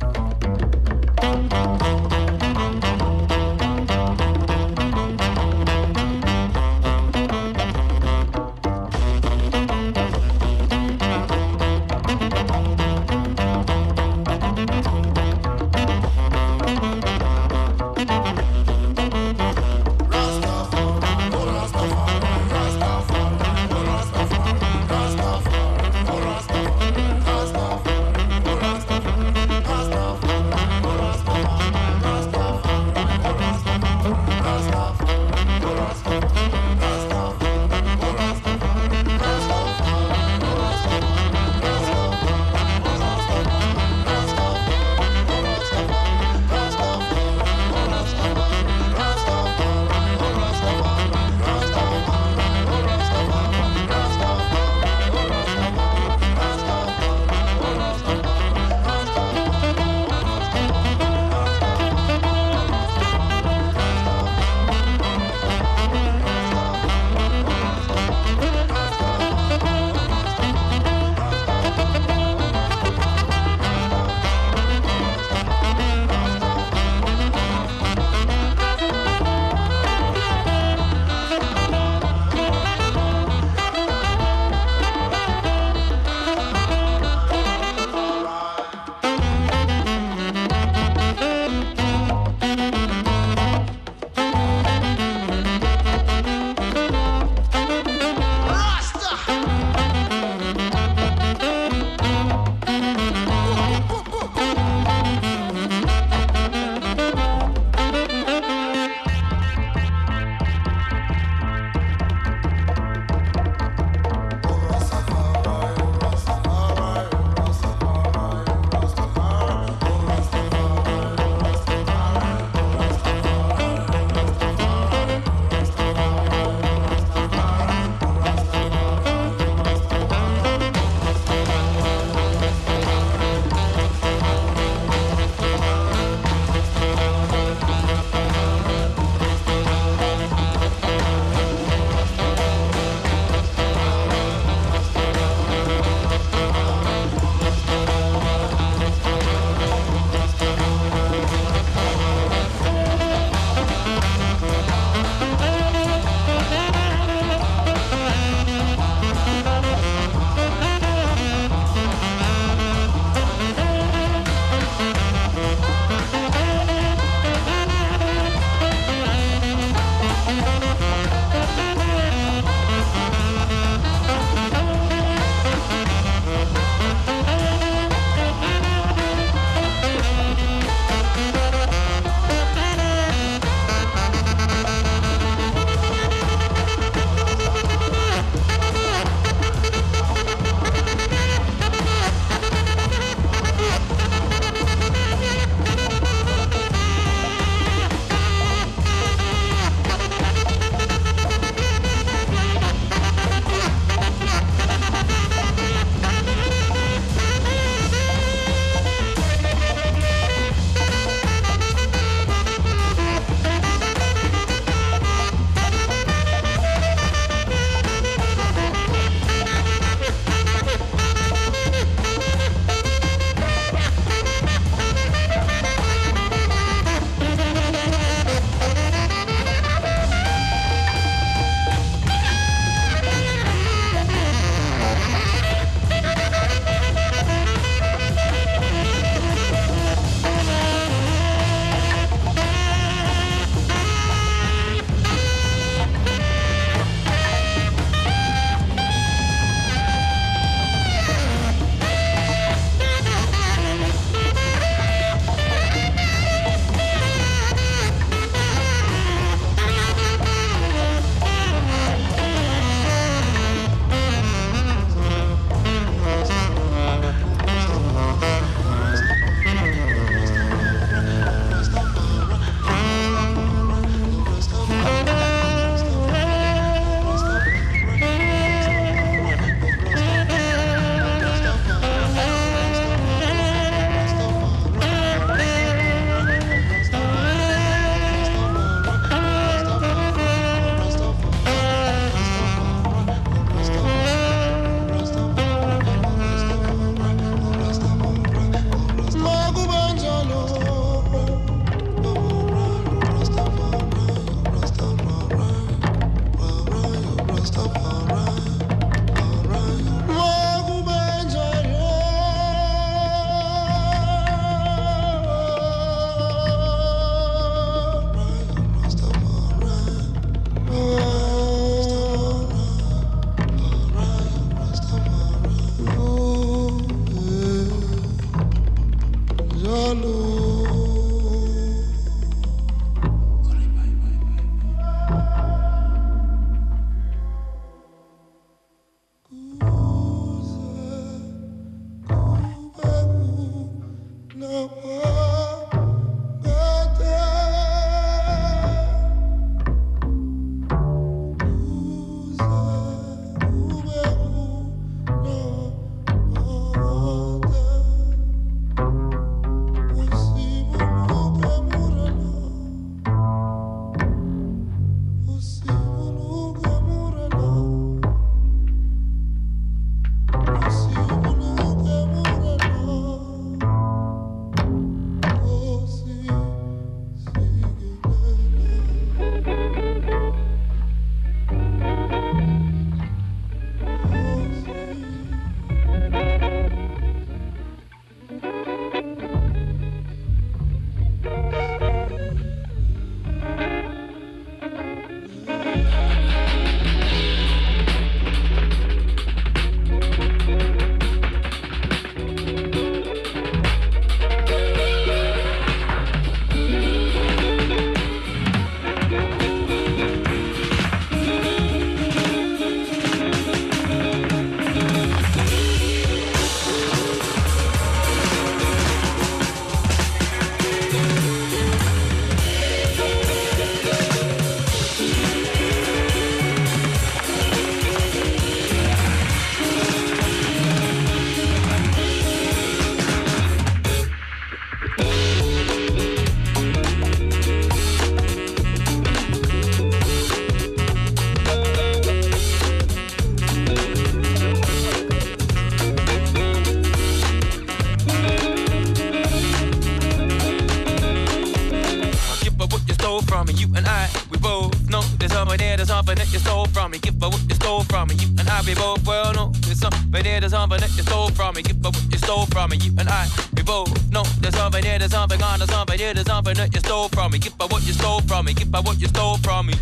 something, 464.75 464.93
it 464.93 465.03
is 465.03 465.11
something, 465.13 465.43
on 465.43 465.59
to 465.61 465.67
something, 465.67 466.01
it 466.01 466.19
is 466.19 466.27
something 466.27 466.55
that 466.55 466.75
you 466.75 466.81
stole 466.81 467.09
from 467.09 467.33
me. 467.33 467.39
Give 467.39 467.57
by 467.57 467.67
what 467.67 467.87
you 467.87 467.93
stole 467.93 468.21
from 468.23 468.47
me, 468.47 468.55
Give 468.55 468.71
by 468.71 468.81
what 468.81 469.01
you 469.01 469.09
stole 469.09 469.37
from 469.39 469.67
me. 469.67 469.75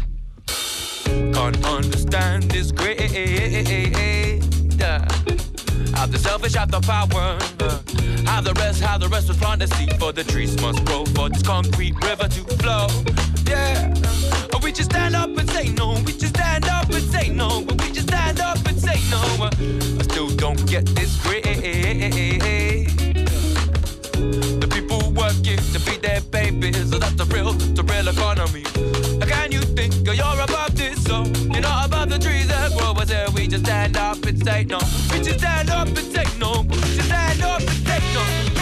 Can't 1.33 1.65
understand 1.65 2.45
this 2.51 2.73
great. 2.73 3.01
Eh, 3.01 3.09
eh, 3.13 3.91
eh, 3.97 4.41
how 5.95 6.07
the 6.07 6.19
selfish 6.19 6.55
have 6.55 6.71
the 6.71 6.81
power. 6.81 7.39
How 8.27 8.41
the 8.41 8.53
rest, 8.55 8.83
how 8.83 8.99
the 8.99 9.09
rest 9.09 9.29
respond 9.29 9.61
to 9.63 9.67
see. 9.69 9.87
For 9.99 10.13
the 10.13 10.25
trees 10.25 10.61
must 10.61 10.85
grow, 10.85 11.05
for 11.07 11.29
this 11.29 11.43
concrete 11.43 11.95
river 12.05 12.29
to 12.29 12.43
flow. 12.61 12.87
Yeah. 13.47 13.95
We 14.63 14.71
just 14.71 14.91
stand 14.91 15.17
up 15.17 15.37
and 15.37 15.51
say 15.51 15.71
no. 15.71 15.95
We 16.07 16.13
just 16.13 16.37
stand 16.37 16.67
up 16.67 16.89
and 16.91 17.05
say 17.05 17.31
no. 17.31 17.61
We 17.61 17.91
just 17.91 18.09
stand 18.09 18.41
up 18.41 18.65
and 18.67 18.79
say 18.81 19.01
no. 19.11 19.51
I 19.99 20.03
still 20.05 20.29
don't 20.29 20.65
get 20.67 20.87
this 20.87 21.21
great. 21.23 22.62
dead 26.03 26.31
babies. 26.31 26.91
So 26.91 26.99
that's 26.99 27.15
the 27.15 27.25
real, 27.27 27.53
the 27.53 27.85
real 27.85 28.09
economy. 28.09 28.65
Can 29.27 29.53
you 29.53 29.61
think 29.61 29.95
you're 30.05 30.41
above 30.43 30.77
this? 30.77 31.03
So 31.05 31.25
you're 31.53 31.63
not 31.63 31.87
above 31.87 32.11
the 32.11 32.19
trees 32.19 32.49
that 32.49 32.73
grow. 32.77 32.93
I 32.95 33.05
said 33.05 33.29
we 33.31 33.47
just 33.47 33.65
stand 33.65 33.97
up 33.97 34.23
and 34.25 34.45
say 34.45 34.65
no. 34.65 34.79
We 35.11 35.23
just 35.23 35.39
stand 35.39 35.71
up 35.71 35.89
and 35.89 36.15
take 36.15 36.37
no. 36.39 36.63
We 36.69 36.77
just 36.77 37.07
stand 37.07 37.43
up 37.43 37.61
and 37.61 37.87
take 37.87 38.03
no. 38.15 38.62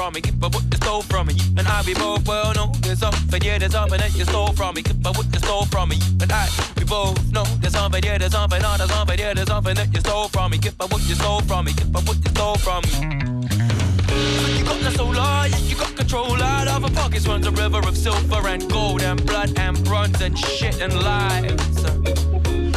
from 0.00 0.14
me. 0.14 0.20
Give 0.22 0.42
up 0.42 0.54
what 0.54 0.64
you 0.64 0.78
stole 0.78 1.02
from 1.02 1.26
me. 1.26 1.34
And 1.58 1.68
I 1.68 1.82
be 1.82 1.92
both 1.92 2.26
well 2.26 2.54
known. 2.54 2.72
there's 2.80 3.00
something, 3.00 3.42
yeah, 3.42 3.58
there's 3.58 3.72
something 3.72 3.98
that 3.98 4.16
you 4.16 4.24
stole 4.24 4.52
from 4.52 4.74
me. 4.74 4.80
Give 4.80 5.06
up 5.06 5.14
what 5.18 5.26
you 5.30 5.38
stole 5.40 5.66
from 5.66 5.90
me. 5.90 5.96
And 6.22 6.32
I 6.32 6.48
be 6.74 6.84
both 6.84 7.20
know 7.32 7.44
there's 7.60 7.74
something, 7.74 8.02
yeah, 8.02 8.16
there's 8.16 8.32
something, 8.32 8.62
oh, 8.64 8.76
there's 8.78 8.90
something, 8.90 9.18
yeah, 9.18 9.34
there's 9.34 9.48
something 9.48 9.74
that 9.74 9.92
you 9.92 10.00
stole 10.00 10.28
from 10.28 10.52
me. 10.52 10.58
Give 10.58 10.80
up 10.80 10.90
what 10.90 11.02
you 11.06 11.14
stole 11.14 11.42
from 11.42 11.66
me. 11.66 11.72
Give 11.74 11.94
up 11.94 12.08
what 12.08 12.16
you 12.24 12.30
stole 12.30 12.56
from 12.56 12.80
me. 12.84 12.92
You 14.56 14.64
got 14.64 14.80
the 14.80 14.90
solar, 14.96 15.46
yeah, 15.52 15.58
you 15.68 15.76
got 15.76 15.94
control 15.94 16.42
out 16.42 16.68
of 16.68 16.84
a 16.84 16.90
pockets 16.94 17.28
runs 17.28 17.46
a 17.46 17.50
river 17.50 17.80
of 17.86 17.94
silver 17.94 18.48
and 18.48 18.70
gold 18.70 19.02
and 19.02 19.18
blood 19.26 19.52
and 19.58 19.84
bronze 19.84 20.20
and 20.22 20.38
shit 20.38 20.80
and 20.80 20.94
lies 20.94 22.69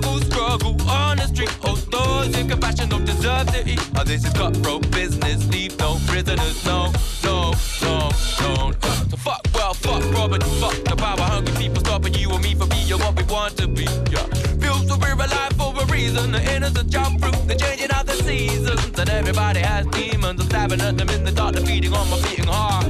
struggle, 0.00 0.20
struggle 0.20 0.90
on 0.90 1.16
the 1.18 1.26
street. 1.26 1.54
Oh, 1.64 1.76
those 1.90 2.38
in 2.38 2.48
compassion 2.48 2.88
don't 2.88 3.04
deserve 3.04 3.46
to 3.48 3.68
eat. 3.68 3.80
Oh, 3.96 4.04
this 4.04 4.24
is 4.24 4.32
cutthroat 4.32 4.90
business. 4.90 5.46
Leave 5.50 5.78
no 5.78 5.98
prisoners. 6.06 6.64
No, 6.64 6.92
no, 7.22 7.52
no, 7.82 8.08
no. 8.40 8.70
So 9.10 9.16
fuck 9.16 9.42
well, 9.54 9.74
fuck 9.74 10.02
Robert, 10.14 10.42
fuck 10.60 10.76
the 10.84 10.96
power. 10.96 11.20
Hungry 11.20 11.54
people 11.56 11.80
stopping 11.80 12.14
you 12.14 12.30
and 12.30 12.42
me 12.42 12.54
from 12.54 12.68
being 12.70 12.98
what 12.98 13.14
we 13.16 13.24
want 13.24 13.56
to 13.58 13.68
be. 13.68 13.84
Yeah. 14.10 14.24
Feels 14.60 14.88
so 14.88 14.96
we're 14.96 15.12
alive 15.14 15.52
for 15.58 15.74
a 15.78 15.84
reason. 15.86 16.32
The 16.32 16.42
innocent 16.54 16.88
jump 16.88 17.20
fruit, 17.20 17.36
they're 17.46 17.56
changing 17.56 17.90
of 17.90 18.06
the 18.06 18.14
seasons. 18.14 18.98
And 18.98 19.10
everybody 19.10 19.60
has 19.60 19.86
demons. 19.88 20.40
I'm 20.40 20.48
stabbing 20.48 20.80
at 20.80 20.96
them 20.96 21.10
in 21.10 21.24
the 21.24 21.32
dark, 21.32 21.54
they're 21.54 21.66
feeding 21.66 21.92
on 21.92 22.08
my 22.08 22.20
beating 22.22 22.46
heart. 22.46 22.88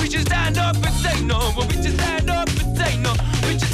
We 0.00 0.10
should 0.10 0.26
stand 0.26 0.58
up 0.58 0.74
and 0.74 0.94
say 1.04 1.20
no. 1.22 1.38
Well, 1.56 1.68
we 1.68 1.74
should 1.74 1.94
stand 1.94 2.28
up 2.30 2.48
and 2.48 2.76
say 2.76 2.96
no. 2.98 3.14
We 3.46 3.52
should 3.58 3.69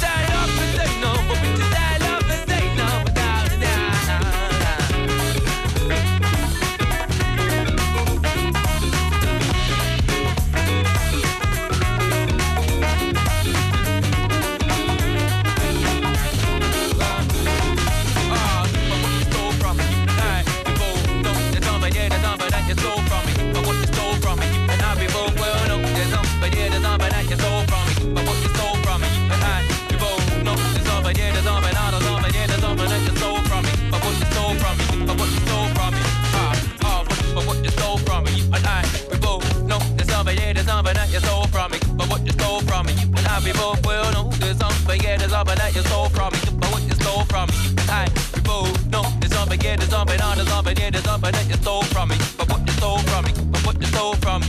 time 43.37 43.51
before 43.51 43.75
will 43.85 44.11
know 44.11 44.29
there's 44.39 44.57
something, 44.57 45.01
yeah, 45.01 45.17
there's 45.17 45.31
something 45.31 45.55
that 45.57 45.75
you 45.75 45.81
stole 45.81 46.09
from 46.09 46.33
me. 46.33 46.39
But 46.59 46.71
what 46.71 46.83
you 46.83 46.95
stole 46.95 47.23
from 47.25 47.49
me, 47.49 47.55
I 47.89 48.09
people 48.33 48.67
know 48.89 49.03
there's 49.19 49.33
something, 49.33 49.59
yeah, 49.61 49.75
there's 49.75 49.89
something, 49.89 50.17
something, 50.19 50.77
yeah, 50.77 50.89
there's 50.89 51.03
something 51.03 51.31
that 51.31 51.47
you 51.47 51.55
stole 51.55 51.83
from 51.83 52.09
me. 52.09 52.17
But 52.37 52.49
what 52.49 52.65
you 52.65 52.73
stole 52.73 52.99
from 52.99 53.25
me, 53.25 53.31
but 53.51 53.65
what 53.65 53.79
you 53.79 53.87
stole 53.87 54.15
from 54.15 54.41
me, 54.41 54.47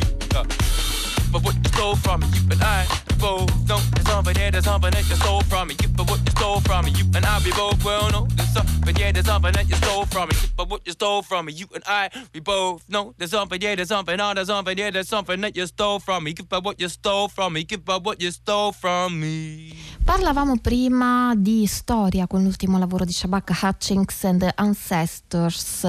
but 1.32 1.42
what 1.44 1.54
you 1.54 1.70
stole 1.72 1.96
from 1.96 2.20
me, 2.20 2.28
and 2.50 2.62
I 2.62 2.86
know 3.20 3.46
there's 3.66 4.06
something, 4.06 4.36
yeah, 4.36 4.50
there's 4.50 4.64
something 4.64 4.90
that 4.90 5.08
you 5.08 5.16
stole 5.16 5.42
from 5.42 5.68
me. 5.68 5.76
You 5.82 5.87
but 5.98 6.08
what 6.08 6.20
you 6.24 6.30
stole 6.30 6.60
from 6.60 6.84
me, 6.84 6.92
you 6.92 7.04
and 7.16 7.26
I, 7.26 7.40
we 7.44 7.50
both 7.50 7.84
well 7.84 8.08
know 8.10 8.28
there's 8.36 8.52
something, 8.52 8.96
yeah, 8.96 9.10
there's 9.10 9.26
something 9.26 9.52
that 9.52 9.68
you 9.68 9.74
stole 9.74 10.06
from 10.06 10.28
me. 10.28 10.36
But 10.56 10.70
what 10.70 10.86
you 10.86 10.92
stole 10.92 11.22
from 11.22 11.46
me, 11.46 11.52
you 11.52 11.66
and 11.74 11.82
I, 11.86 12.08
we 12.32 12.38
both 12.38 12.88
know 12.88 13.14
there's 13.18 13.32
something, 13.32 13.60
yeah, 13.60 13.74
there's 13.74 13.88
something, 13.88 14.20
oh, 14.20 14.32
there's 14.32 14.46
something, 14.46 14.78
yeah, 14.78 14.90
there's 14.90 15.08
something 15.08 15.40
that 15.40 15.56
you 15.56 15.66
stole 15.66 15.98
from 15.98 16.22
me. 16.22 16.34
But 16.48 16.62
what 16.62 16.80
you 16.80 16.88
stole 16.88 17.26
from 17.26 17.54
me, 17.54 17.66
but 17.84 18.04
what 18.04 18.22
you 18.22 18.30
stole 18.30 18.70
from 18.72 19.18
me. 19.18 19.74
Parlavamo 20.04 20.56
prima 20.56 21.34
di 21.36 21.66
storia 21.66 22.26
con 22.26 22.42
l'ultimo 22.42 22.78
lavoro 22.78 23.04
di 23.04 23.12
Shabaka 23.12 23.54
Hutchings 23.60 24.24
and 24.24 24.40
the 24.40 24.52
Ancestors. 24.54 25.84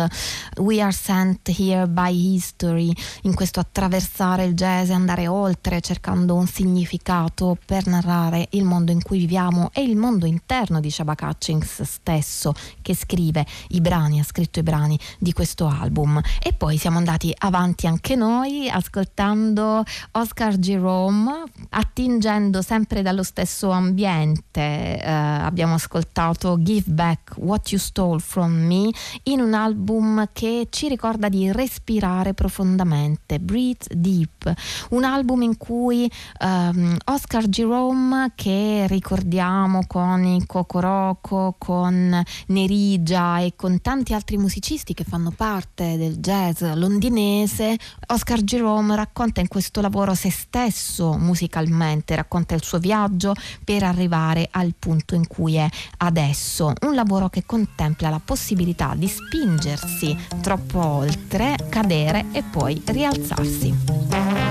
We 0.58 0.82
are 0.82 0.92
sent 0.92 1.48
here 1.48 1.88
by 1.88 2.12
history. 2.12 2.92
In 3.22 3.34
questo 3.34 3.62
attraversare 3.62 4.44
il 4.44 4.56
jazz 4.56 4.90
e 4.90 4.94
andare 4.94 5.28
oltre 5.28 5.80
cercando 5.80 6.36
un 6.36 6.48
significato 6.48 7.58
per 7.66 7.88
narrare 7.88 8.48
il 8.52 8.66
mondo 8.66 8.92
in 8.92 9.02
cui 9.02 9.20
viviamo 9.20 9.70
e 9.74 9.84
il 9.84 9.96
mondo 10.00 10.26
interno 10.26 10.80
di 10.80 10.90
Shabaka 10.90 11.28
Hutchings 11.28 11.82
stesso 11.82 12.54
che 12.82 12.96
scrive 12.96 13.46
i 13.70 13.82
brani, 13.82 14.20
ha 14.20 14.24
scritto 14.24 14.60
i 14.60 14.64
brani 14.64 14.98
di 15.20 15.34
questo 15.34 15.68
album. 15.68 16.20
E 16.42 16.54
poi 16.54 16.78
siamo 16.78 16.98
andati 16.98 17.34
avanti 17.38 17.88
anche 17.88 18.16
noi 18.16 18.70
ascoltando 18.70 19.84
Oscar 20.12 20.58
Jerome, 20.58 21.44
attingendo 21.70 22.62
sempre 22.62 23.02
dallo 23.02 23.24
stesso 23.24 23.70
ambiente. 23.70 25.02
Eh, 25.02 25.12
abbiamo 25.12 25.76
ascoltato 25.76 26.58
Give 26.62 26.92
Back 26.92 27.34
What 27.38 27.72
You 27.72 27.80
Stole 27.80 28.20
From 28.20 28.52
Me 28.52 28.90
in 29.24 29.40
un 29.40 29.54
album 29.54 30.30
che 30.34 30.68
ci 30.70 30.88
ricorda 30.88 31.30
di 31.30 31.52
respirare 31.52 32.34
profondamente, 32.34 33.40
Breathe 33.40 33.88
Deep, 33.96 34.54
un 34.92 35.04
album 35.04 35.42
in 35.42 35.58
cui 35.58 36.10
ehm, 36.40 36.98
Oscar 37.06 37.48
Jerome, 37.48 38.32
che 38.36 38.86
ricordiamo 38.88 39.86
con 39.90 40.24
i 40.24 40.46
Cocoroco, 40.46 41.56
con 41.58 42.24
Nerigia 42.46 43.40
e 43.40 43.54
con 43.56 43.82
tanti 43.82 44.14
altri 44.14 44.38
musicisti 44.38 44.94
che 44.94 45.04
fanno 45.04 45.32
parte 45.32 45.98
del 45.98 46.18
jazz 46.18 46.62
londinese, 46.62 47.76
Oscar 48.10 48.44
Jerome 48.44 48.96
racconta 48.96 49.42
in 49.42 49.48
questo 49.48 49.82
lavoro 49.82 50.14
se 50.14 50.30
stesso 50.30 51.18
musicalmente, 51.18 52.16
racconta 52.16 52.54
il 52.54 52.62
suo 52.62 52.78
viaggio 52.78 53.34
per 53.64 53.82
arrivare 53.82 54.48
al 54.52 54.76
punto 54.78 55.16
in 55.16 55.26
cui 55.26 55.56
è 55.56 55.68
adesso. 55.98 56.72
Un 56.82 56.94
lavoro 56.94 57.30
che 57.30 57.44
contempla 57.48 58.10
la 58.10 58.22
possibilità 58.24 58.94
di 58.96 59.08
spingersi 59.08 60.16
troppo 60.40 60.86
oltre, 60.86 61.56
cadere 61.68 62.26
e 62.32 62.44
poi 62.44 62.80
rialzarsi. 62.86 64.49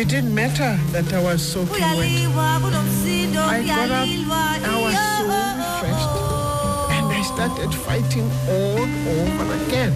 didn't 0.05 0.35
matter 0.35 0.79
that 0.93 1.11
I 1.13 1.23
was 1.23 1.41
soaking 1.41 1.73
wet. 1.73 1.83
I 3.49 3.65
got 3.67 3.91
up, 3.91 4.09
I 4.65 4.81
was 4.83 4.95
so 4.95 5.25
refreshed, 5.57 6.13
and 6.93 7.07
I 7.13 7.23
started 7.23 7.73
fighting 7.75 8.31
all 8.49 8.81
over 9.17 9.65
again. 9.65 9.93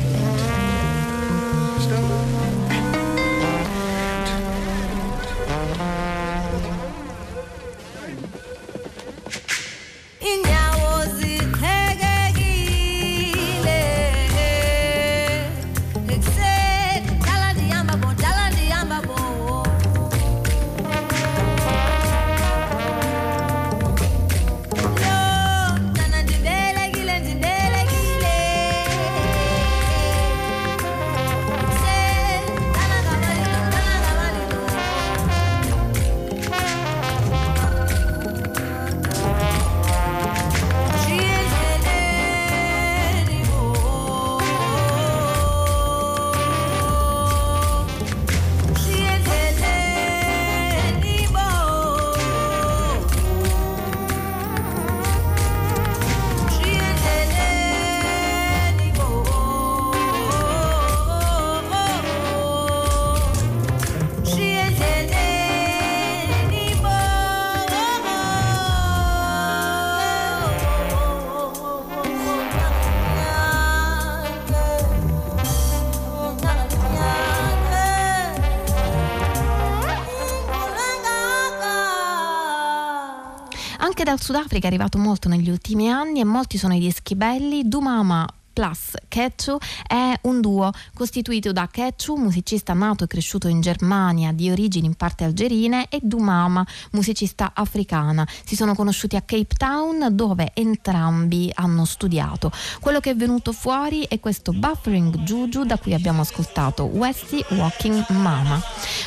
Anche 84.01 84.13
dal 84.17 84.25
Sudafrica 84.25 84.65
è 84.65 84.69
arrivato 84.69 84.97
molto 84.97 85.29
negli 85.29 85.51
ultimi 85.51 85.91
anni 85.91 86.21
e 86.21 86.25
molti 86.25 86.57
sono 86.57 86.75
i 86.75 86.79
dischi 86.79 87.15
belli. 87.15 87.69
Dumama 87.69 88.27
Plus 88.51 88.95
Ketchu 89.09 89.59
è 89.87 90.19
un 90.23 90.41
duo 90.41 90.71
costituito 90.95 91.53
da 91.53 91.69
Ketchu, 91.71 92.17
musicista 92.17 92.73
nato 92.73 93.05
e 93.05 93.07
cresciuto 93.07 93.47
in 93.49 93.61
Germania 93.61 94.33
di 94.33 94.51
origini 94.51 94.87
in 94.87 94.95
parte 94.95 95.25
algerine, 95.25 95.89
e 95.91 95.99
Dumama, 96.01 96.67
musicista 96.93 97.53
africana. 97.55 98.27
Si 98.43 98.57
sono 98.57 98.75
conosciuti 98.75 99.17
a 99.17 99.21
Cape 99.21 99.55
Town 99.55 100.09
dove 100.13 100.53
entrambi 100.55 101.51
hanno 101.53 101.85
studiato. 101.85 102.51
Quello 102.81 103.01
che 103.01 103.11
è 103.11 103.15
venuto 103.15 103.53
fuori 103.53 104.07
è 104.09 104.19
questo 104.19 104.55
Buffering 104.55 105.19
Juju 105.19 105.65
da 105.65 105.77
cui 105.77 105.93
abbiamo 105.93 106.23
ascoltato 106.23 106.85
Westy 106.85 107.45
Walking 107.51 108.07
Mama. 108.13 108.59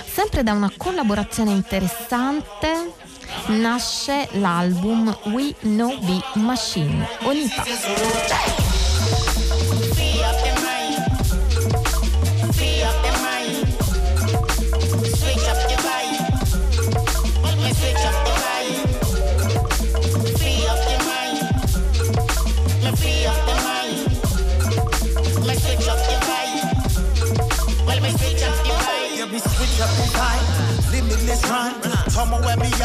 Sempre 0.05 0.43
da 0.43 0.53
una 0.53 0.71
collaborazione 0.77 1.49
interessante 1.49 3.01
nasce 3.49 4.27
l'album 4.33 5.15
We 5.27 5.53
Know 5.61 5.97
Be 6.01 6.39
Machine. 6.39 7.05
Onipa. 7.25 8.72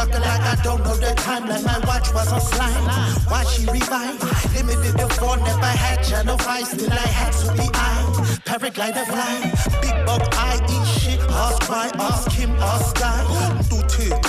Like 0.07 0.41
I 0.41 0.55
don't 0.63 0.83
know 0.83 0.95
the 0.95 1.13
time. 1.15 1.47
Like 1.47 1.63
my 1.63 1.79
watch 1.85 2.13
was 2.13 2.31
on 2.31 2.41
slime. 2.41 2.83
Why 3.27 3.43
she 3.43 3.65
revive? 3.65 4.21
Limited 4.53 4.97
the 4.97 5.09
phone, 5.19 5.43
never 5.43 5.65
had 5.65 6.03
channel 6.03 6.37
five. 6.37 6.67
Still 6.67 6.91
I 6.91 7.07
had 7.19 7.33
to 7.33 7.51
be 7.53 7.69
I. 7.73 8.03
Paraglider 8.45 9.05
fly. 9.05 9.51
Big 9.81 10.05
bug, 10.05 10.21
I 10.33 10.59
eat 10.69 10.87
shit. 10.87 11.19
Ask 11.19 11.69
why, 11.69 11.91
ask 11.95 12.31
him, 12.31 12.51
ask 12.51 12.95
guy. 12.95 13.23
Do 13.69 13.77
tiko. 13.91 14.28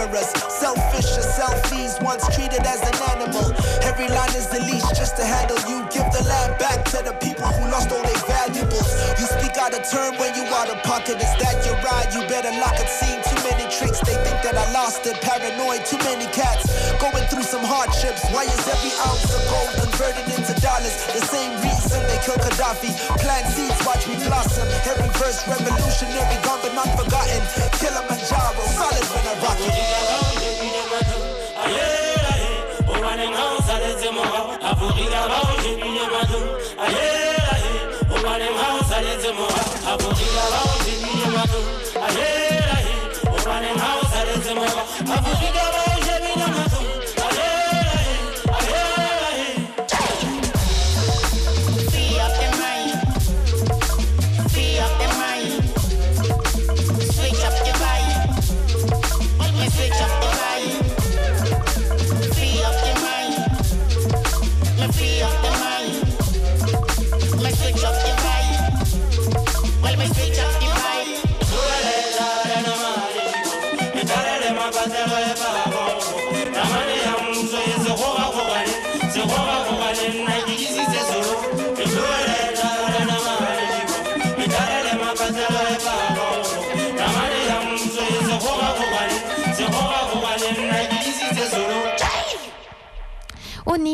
cameras. 0.00 0.30
Selfish 0.48 1.16
as 1.16 1.26
selfies, 1.36 2.02
once 2.02 2.24
treated 2.34 2.64
as 2.64 2.80
an 2.82 2.96
animal. 3.12 3.52
Every 3.82 4.08
line 4.08 4.34
is 4.36 4.46
the 4.48 4.60
leash 4.60 4.86
just 4.96 5.16
to 5.16 5.24
handle 5.24 5.58
you. 5.68 5.84
Give 5.90 6.06
the 6.12 6.24
land 6.28 6.58
back 6.58 6.84
to 6.92 7.02
the 7.04 7.12
people 7.20 7.46
who 7.46 7.70
lost 7.70 7.90
all 7.92 8.02
their 8.02 8.22
valuables. 8.28 8.88
You 9.18 9.26
speak 9.26 9.56
out 9.58 9.74
of 9.74 9.82
turn 9.90 10.16
when 10.16 10.34
you 10.34 10.44
out 10.54 10.70
of 10.70 10.82
pocket. 10.82 11.16
Is 11.16 11.32
that 11.40 11.64
your 11.66 11.76
ride? 11.84 12.12
You 12.14 12.26
better 12.28 12.52
lock 12.60 12.78
it. 12.80 12.88
Seen 12.88 13.20
too 13.28 13.40
many 13.44 13.64
tricks, 13.70 14.00
they 14.00 14.16
think 14.24 14.40
that 14.42 14.56
I 14.56 14.70
lost 14.72 15.06
it. 15.06 15.20
Paranoid, 15.20 15.84
too 15.86 15.98
many 16.04 16.26
cats 16.32 16.68
going 17.00 17.26
through 17.28 17.44
some 17.44 17.64
hardships. 17.64 18.24
Why 18.32 18.44
is 18.44 18.62
every 18.68 18.92
ounce 19.04 19.28
of 19.28 19.42
gold 19.48 19.72
converted 19.84 20.26
into 20.36 20.54
dollars? 20.60 20.96
The 21.12 21.24
same 21.26 21.52
reason 21.60 21.89
kill 22.24 22.36
Gaddafi. 22.36 22.90
Plant 23.20 23.46
seeds, 23.54 23.80
watch 23.86 24.06
me 24.08 24.14
blossom. 24.24 24.68
Every 24.88 25.08
verse 25.18 25.46
revolutionary, 25.48 26.36
gone 26.44 26.60
not 26.74 26.88
forgotten. 26.96 27.42
Kilimanjaro, 27.78 28.64
solid 28.76 29.06
when 29.12 29.26
I 29.26 29.42
rock 29.42 29.60
it. 29.60 30.00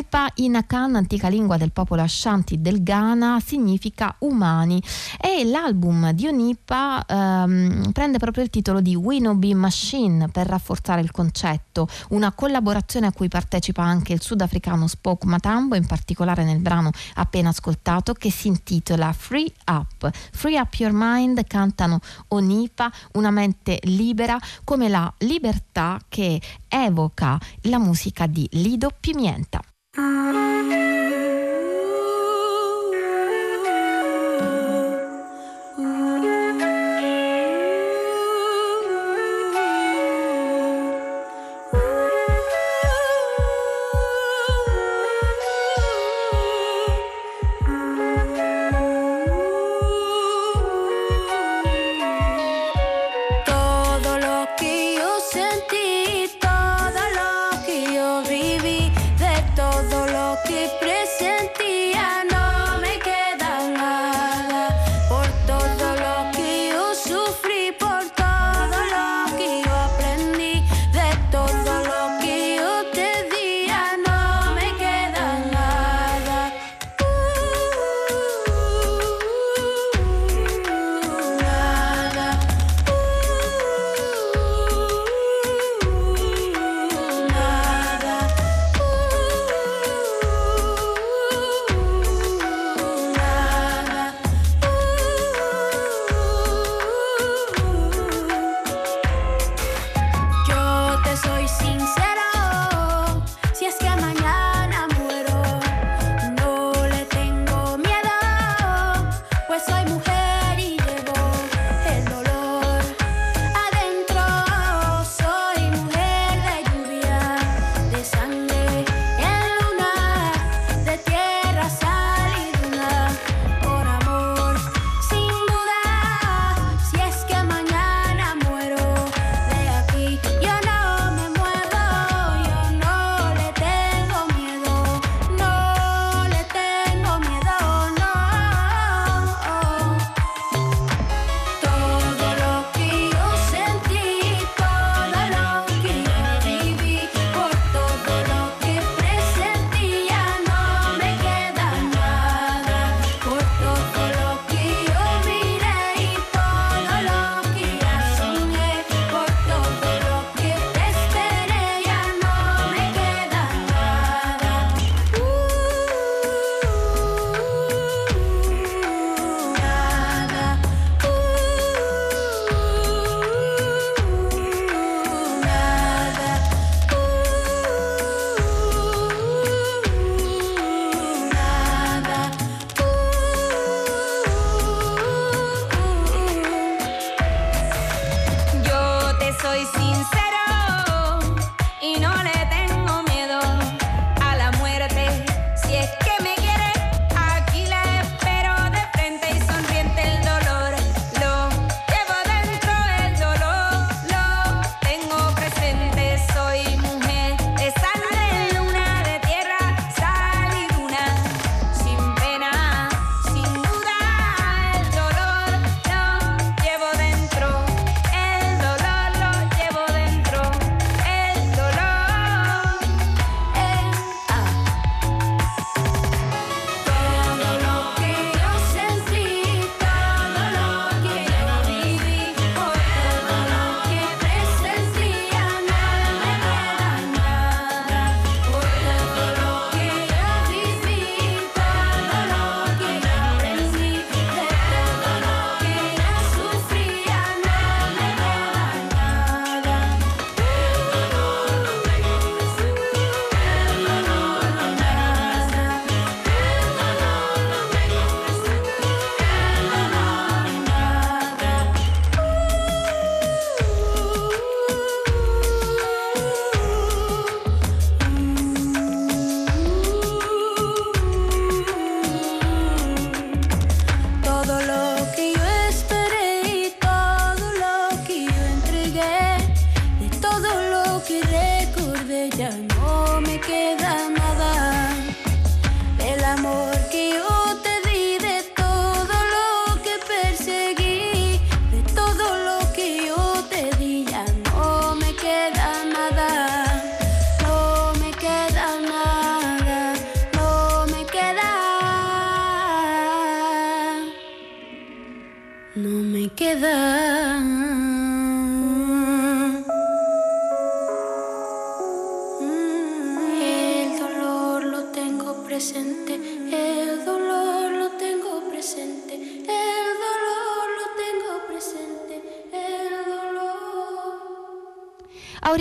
Onipa 0.07 0.31
in 0.37 0.55
Akan, 0.55 0.95
antica 0.95 1.27
lingua 1.27 1.57
del 1.57 1.73
popolo 1.73 2.01
Ashanti 2.01 2.61
del 2.61 2.85
Ghana, 2.85 3.41
significa 3.45 4.15
umani 4.21 4.81
e 5.21 5.45
l'album 5.45 6.13
di 6.13 6.29
Onipa 6.29 7.05
ehm, 7.05 7.91
prende 7.91 8.19
proprio 8.19 8.45
il 8.45 8.51
titolo 8.51 8.81
di 8.81 8.95
Winnobi 8.95 9.53
Machine 9.55 10.29
per 10.29 10.47
rafforzare 10.47 11.01
il 11.01 11.11
concetto, 11.11 11.89
una 12.11 12.31
collaborazione 12.31 13.09
a 13.09 13.13
cui 13.13 13.27
partecipa 13.27 13.83
anche 13.83 14.13
il 14.13 14.23
sudafricano 14.23 14.87
Spoke 14.87 15.27
Matambo, 15.27 15.75
in 15.75 15.87
particolare 15.87 16.45
nel 16.45 16.61
brano 16.61 16.93
appena 17.15 17.49
ascoltato 17.49 18.13
che 18.13 18.31
si 18.31 18.47
intitola 18.47 19.13
Free 19.13 19.53
Up. 19.67 20.09
Free 20.31 20.57
Up 20.57 20.73
Your 20.75 20.93
Mind 20.95 21.45
cantano 21.49 21.99
Onipa, 22.29 22.93
una 23.15 23.33
mente 23.33 23.81
libera 23.83 24.39
come 24.63 24.89
la 24.89 25.13
libertà 25.19 25.99
che 26.09 26.41
evoca 26.69 27.41
la 27.63 27.79
musica 27.79 28.27
di 28.27 28.47
Lido 28.53 28.93
Pimienta. 29.01 29.61
Thank 29.97 30.73
you. 30.73 31.26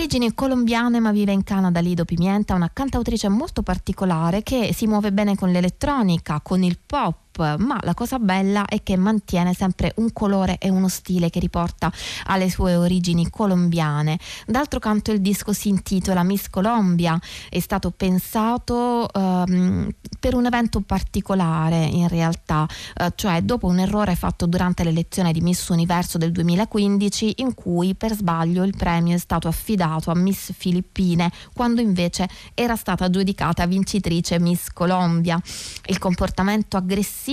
Origini 0.06 0.34
colombiane 0.34 1.00
ma 1.00 1.10
vive 1.10 1.32
in 1.32 1.42
Canada 1.42 1.80
Lido 1.80 2.04
Pimienta, 2.04 2.54
una 2.54 2.70
cantautrice 2.72 3.28
molto 3.28 3.62
particolare 3.62 4.44
che 4.44 4.72
si 4.72 4.86
muove 4.86 5.10
bene 5.10 5.34
con 5.34 5.50
l'elettronica, 5.50 6.40
con 6.40 6.62
il 6.62 6.78
pop, 6.78 7.25
ma 7.42 7.78
la 7.82 7.94
cosa 7.94 8.18
bella 8.18 8.64
è 8.64 8.82
che 8.82 8.96
mantiene 8.96 9.52
sempre 9.54 9.92
un 9.96 10.12
colore 10.12 10.58
e 10.58 10.70
uno 10.70 10.88
stile 10.88 11.30
che 11.30 11.38
riporta 11.38 11.92
alle 12.24 12.48
sue 12.48 12.76
origini 12.76 13.28
colombiane. 13.30 14.18
D'altro 14.46 14.78
canto 14.78 15.12
il 15.12 15.20
disco 15.20 15.52
si 15.52 15.68
intitola 15.68 16.22
Miss 16.22 16.48
Colombia, 16.48 17.20
è 17.48 17.60
stato 17.60 17.90
pensato 17.90 19.12
ehm, 19.12 19.90
per 20.18 20.34
un 20.34 20.46
evento 20.46 20.80
particolare 20.80 21.84
in 21.84 22.08
realtà, 22.08 22.66
eh, 22.94 23.12
cioè 23.14 23.42
dopo 23.42 23.66
un 23.66 23.78
errore 23.78 24.14
fatto 24.16 24.46
durante 24.46 24.82
l'elezione 24.84 25.32
di 25.32 25.40
Miss 25.40 25.68
Universo 25.68 26.18
del 26.18 26.32
2015 26.32 27.34
in 27.36 27.54
cui 27.54 27.94
per 27.94 28.14
sbaglio 28.14 28.62
il 28.62 28.74
premio 28.76 29.14
è 29.14 29.18
stato 29.18 29.48
affidato 29.48 30.10
a 30.10 30.14
Miss 30.14 30.52
Filippine 30.56 31.30
quando 31.52 31.80
invece 31.80 32.28
era 32.54 32.76
stata 32.76 33.10
giudicata 33.10 33.66
vincitrice 33.66 34.38
Miss 34.40 34.68
Colombia. 34.72 35.40
Il 35.86 35.98
comportamento 35.98 36.76
aggressivo 36.76 37.24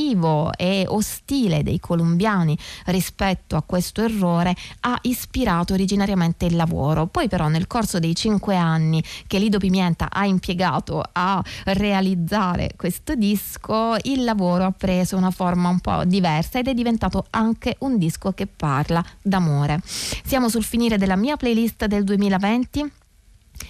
e 0.56 0.86
ostile 0.88 1.64
dei 1.64 1.80
colombiani 1.80 2.58
rispetto 2.86 3.56
a 3.56 3.62
questo 3.62 4.02
errore 4.02 4.56
ha 4.82 4.98
ispirato 5.04 5.74
originariamente 5.74 6.46
il 6.46 6.56
lavoro. 6.56 7.08
Poi 7.08 7.28
però 7.28 7.48
nel 7.48 7.68
corso 7.68 8.00
dei 8.00 8.16
cinque 8.16 8.56
anni 8.56 9.04
che 9.28 9.40
Lido 9.40 9.58
Pimienta 9.58 10.10
ha 10.12 10.26
impiegato 10.26 11.04
a 11.12 11.44
realizzare 11.66 12.72
questo 12.76 13.16
disco, 13.16 13.96
il 14.04 14.24
lavoro 14.24 14.66
ha 14.66 14.72
preso 14.72 15.18
una 15.18 15.32
forma 15.32 15.70
un 15.70 15.80
po' 15.80 16.04
diversa 16.06 16.60
ed 16.60 16.68
è 16.68 16.74
diventato 16.74 17.26
anche 17.32 17.76
un 17.80 17.98
disco 17.98 18.32
che 18.32 18.48
parla 18.48 19.04
d'amore. 19.22 19.82
Siamo 19.84 20.50
sul 20.50 20.64
finire 20.64 20.98
della 20.98 21.16
mia 21.16 21.38
playlist 21.38 21.86
del 21.86 22.04
2020. 22.04 22.92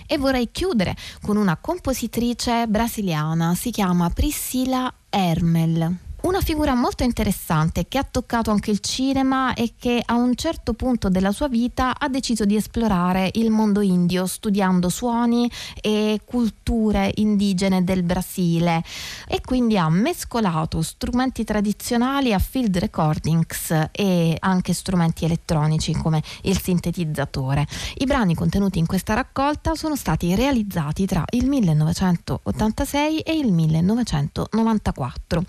E 0.08 0.18
vorrei 0.18 0.50
chiudere 0.52 0.96
con 1.22 1.36
una 1.36 1.58
compositrice 1.58 2.68
brasiliana, 2.68 3.54
si 3.54 3.70
chiama 3.70 4.10
Priscilla 4.10 4.92
Hermel. 5.10 6.03
Una 6.24 6.40
figura 6.40 6.74
molto 6.74 7.04
interessante 7.04 7.86
che 7.90 7.98
ha 7.98 8.08
toccato 8.10 8.50
anche 8.50 8.72
il 8.72 8.80
cinema 8.80 9.54
e 9.54 9.74
che 9.78 10.02
a 10.04 10.14
un 10.14 10.36
certo 10.36 10.72
punto 10.72 11.10
della 11.10 11.34
sua 11.34 11.50
vita 11.50 12.00
ha 12.00 12.08
deciso 12.08 12.46
di 12.46 12.56
esplorare 12.56 13.30
il 13.34 13.50
mondo 13.50 13.82
indio 13.82 14.26
studiando 14.26 14.88
suoni 14.88 15.52
e 15.82 16.22
culture 16.24 17.12
indigene 17.16 17.84
del 17.84 18.04
Brasile 18.04 18.82
e 19.28 19.42
quindi 19.42 19.78
ha 19.78 19.90
mescolato 19.90 20.82
strumenti 20.82 21.44
tradizionali 21.44 22.32
a 22.32 22.40
field 22.40 22.78
recordings 22.78 23.90
e 23.92 24.38
anche 24.40 24.72
strumenti 24.72 25.26
elettronici 25.26 25.92
come 25.92 26.24
il 26.44 26.58
sintetizzatore. 26.58 27.68
I 27.98 28.06
brani 28.06 28.34
contenuti 28.34 28.80
in 28.80 28.86
questa 28.86 29.14
raccolta 29.14 29.76
sono 29.76 29.98
stati 29.98 30.34
realizzati 30.36 31.06
tra 31.06 31.26
il 31.32 31.50
1986 31.50 33.20
e 33.20 33.34
il 33.34 33.52
1994. 33.52 35.44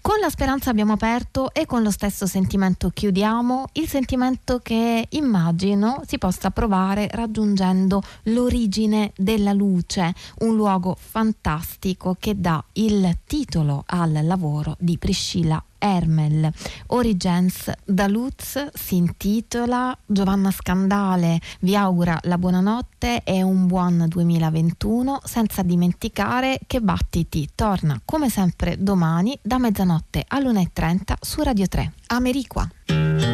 Con 0.00 0.11
la 0.20 0.30
speranza 0.30 0.70
abbiamo 0.70 0.92
aperto 0.92 1.52
e 1.54 1.64
con 1.64 1.82
lo 1.82 1.90
stesso 1.90 2.26
sentimento 2.26 2.90
chiudiamo, 2.90 3.66
il 3.72 3.88
sentimento 3.88 4.58
che 4.58 5.06
immagino 5.10 6.02
si 6.06 6.18
possa 6.18 6.50
provare 6.50 7.08
raggiungendo 7.10 8.02
l'origine 8.24 9.12
della 9.16 9.52
luce, 9.52 10.12
un 10.40 10.56
luogo 10.56 10.96
fantastico 10.98 12.16
che 12.18 12.38
dà 12.38 12.62
il 12.72 13.18
titolo 13.24 13.84
al 13.86 14.20
lavoro 14.24 14.76
di 14.78 14.98
Priscilla 14.98 15.62
Hermel. 15.82 16.50
Origins 16.88 17.70
da 17.84 18.06
Lutz 18.06 18.70
si 18.72 18.96
intitola 18.96 19.96
Giovanna 20.06 20.50
Scandale 20.50 21.40
vi 21.60 21.74
augura 21.74 22.18
la 22.22 22.38
buonanotte 22.38 23.22
e 23.24 23.42
un 23.42 23.66
buon 23.66 24.04
2021 24.08 25.20
senza 25.24 25.62
dimenticare 25.62 26.60
che 26.66 26.80
Battiti 26.80 27.48
torna 27.54 28.00
come 28.04 28.28
sempre 28.28 28.76
domani 28.78 29.36
da 29.42 29.58
mezzanotte 29.58 30.24
all'1.30 30.28 31.14
su 31.20 31.42
Radio 31.42 31.66
3. 31.66 31.92
Ameriqua. 32.06 33.31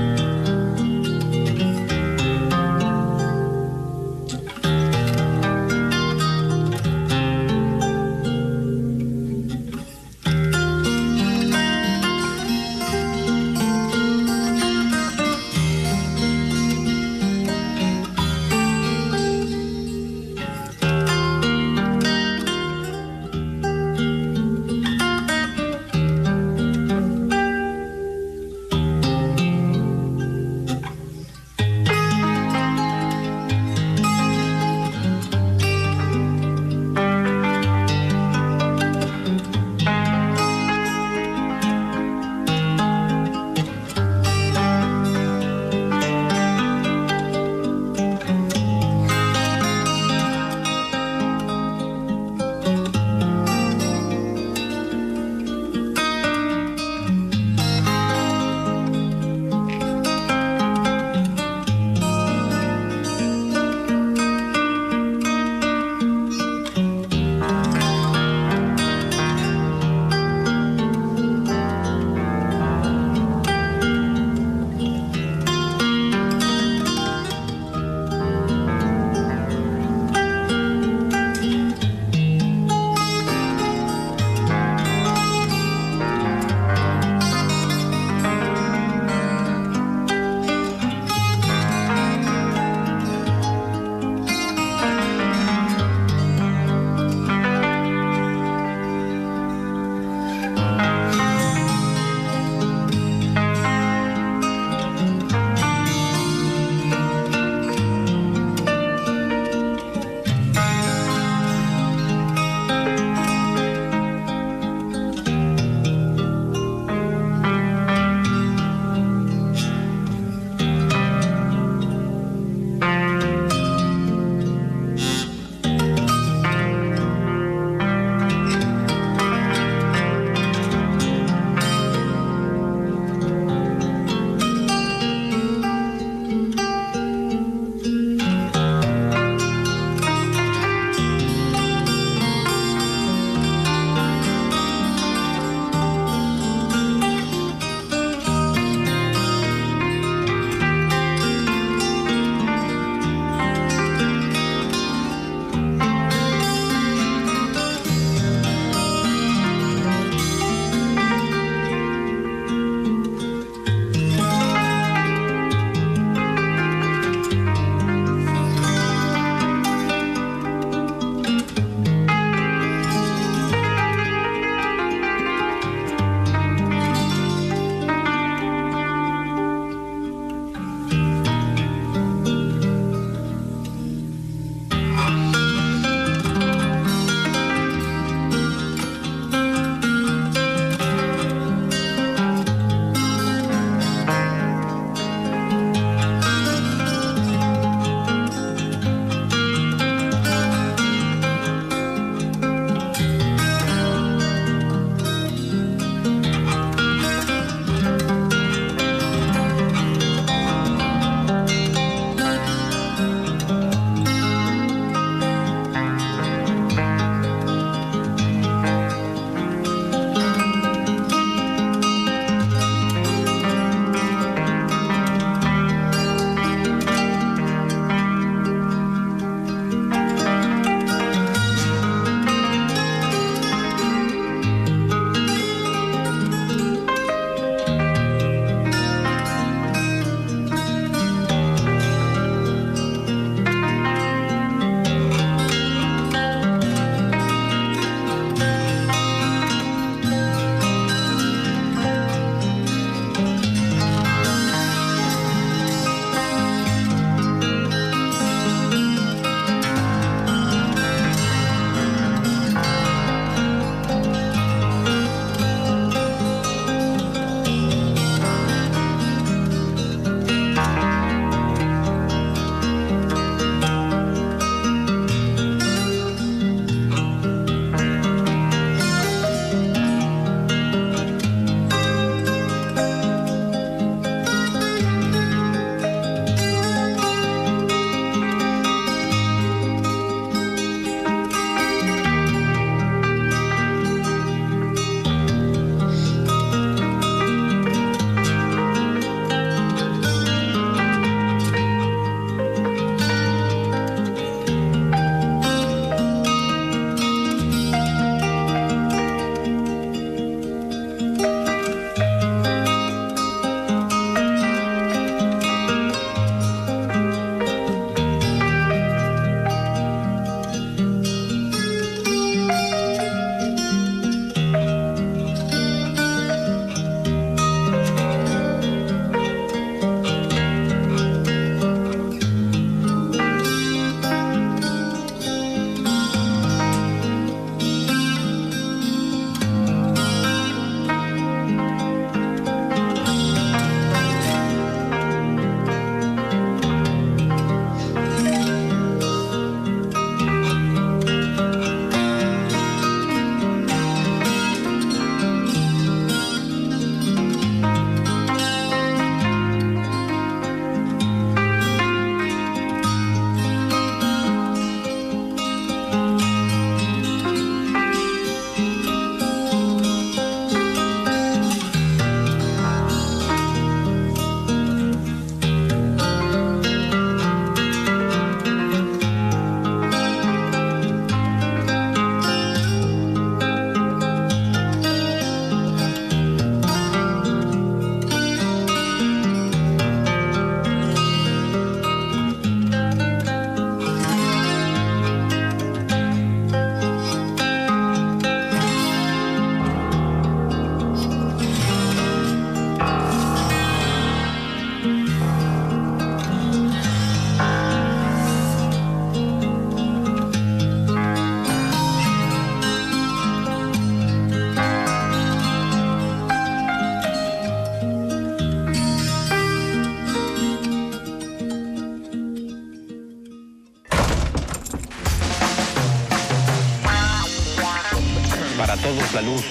salud. 429.18 429.47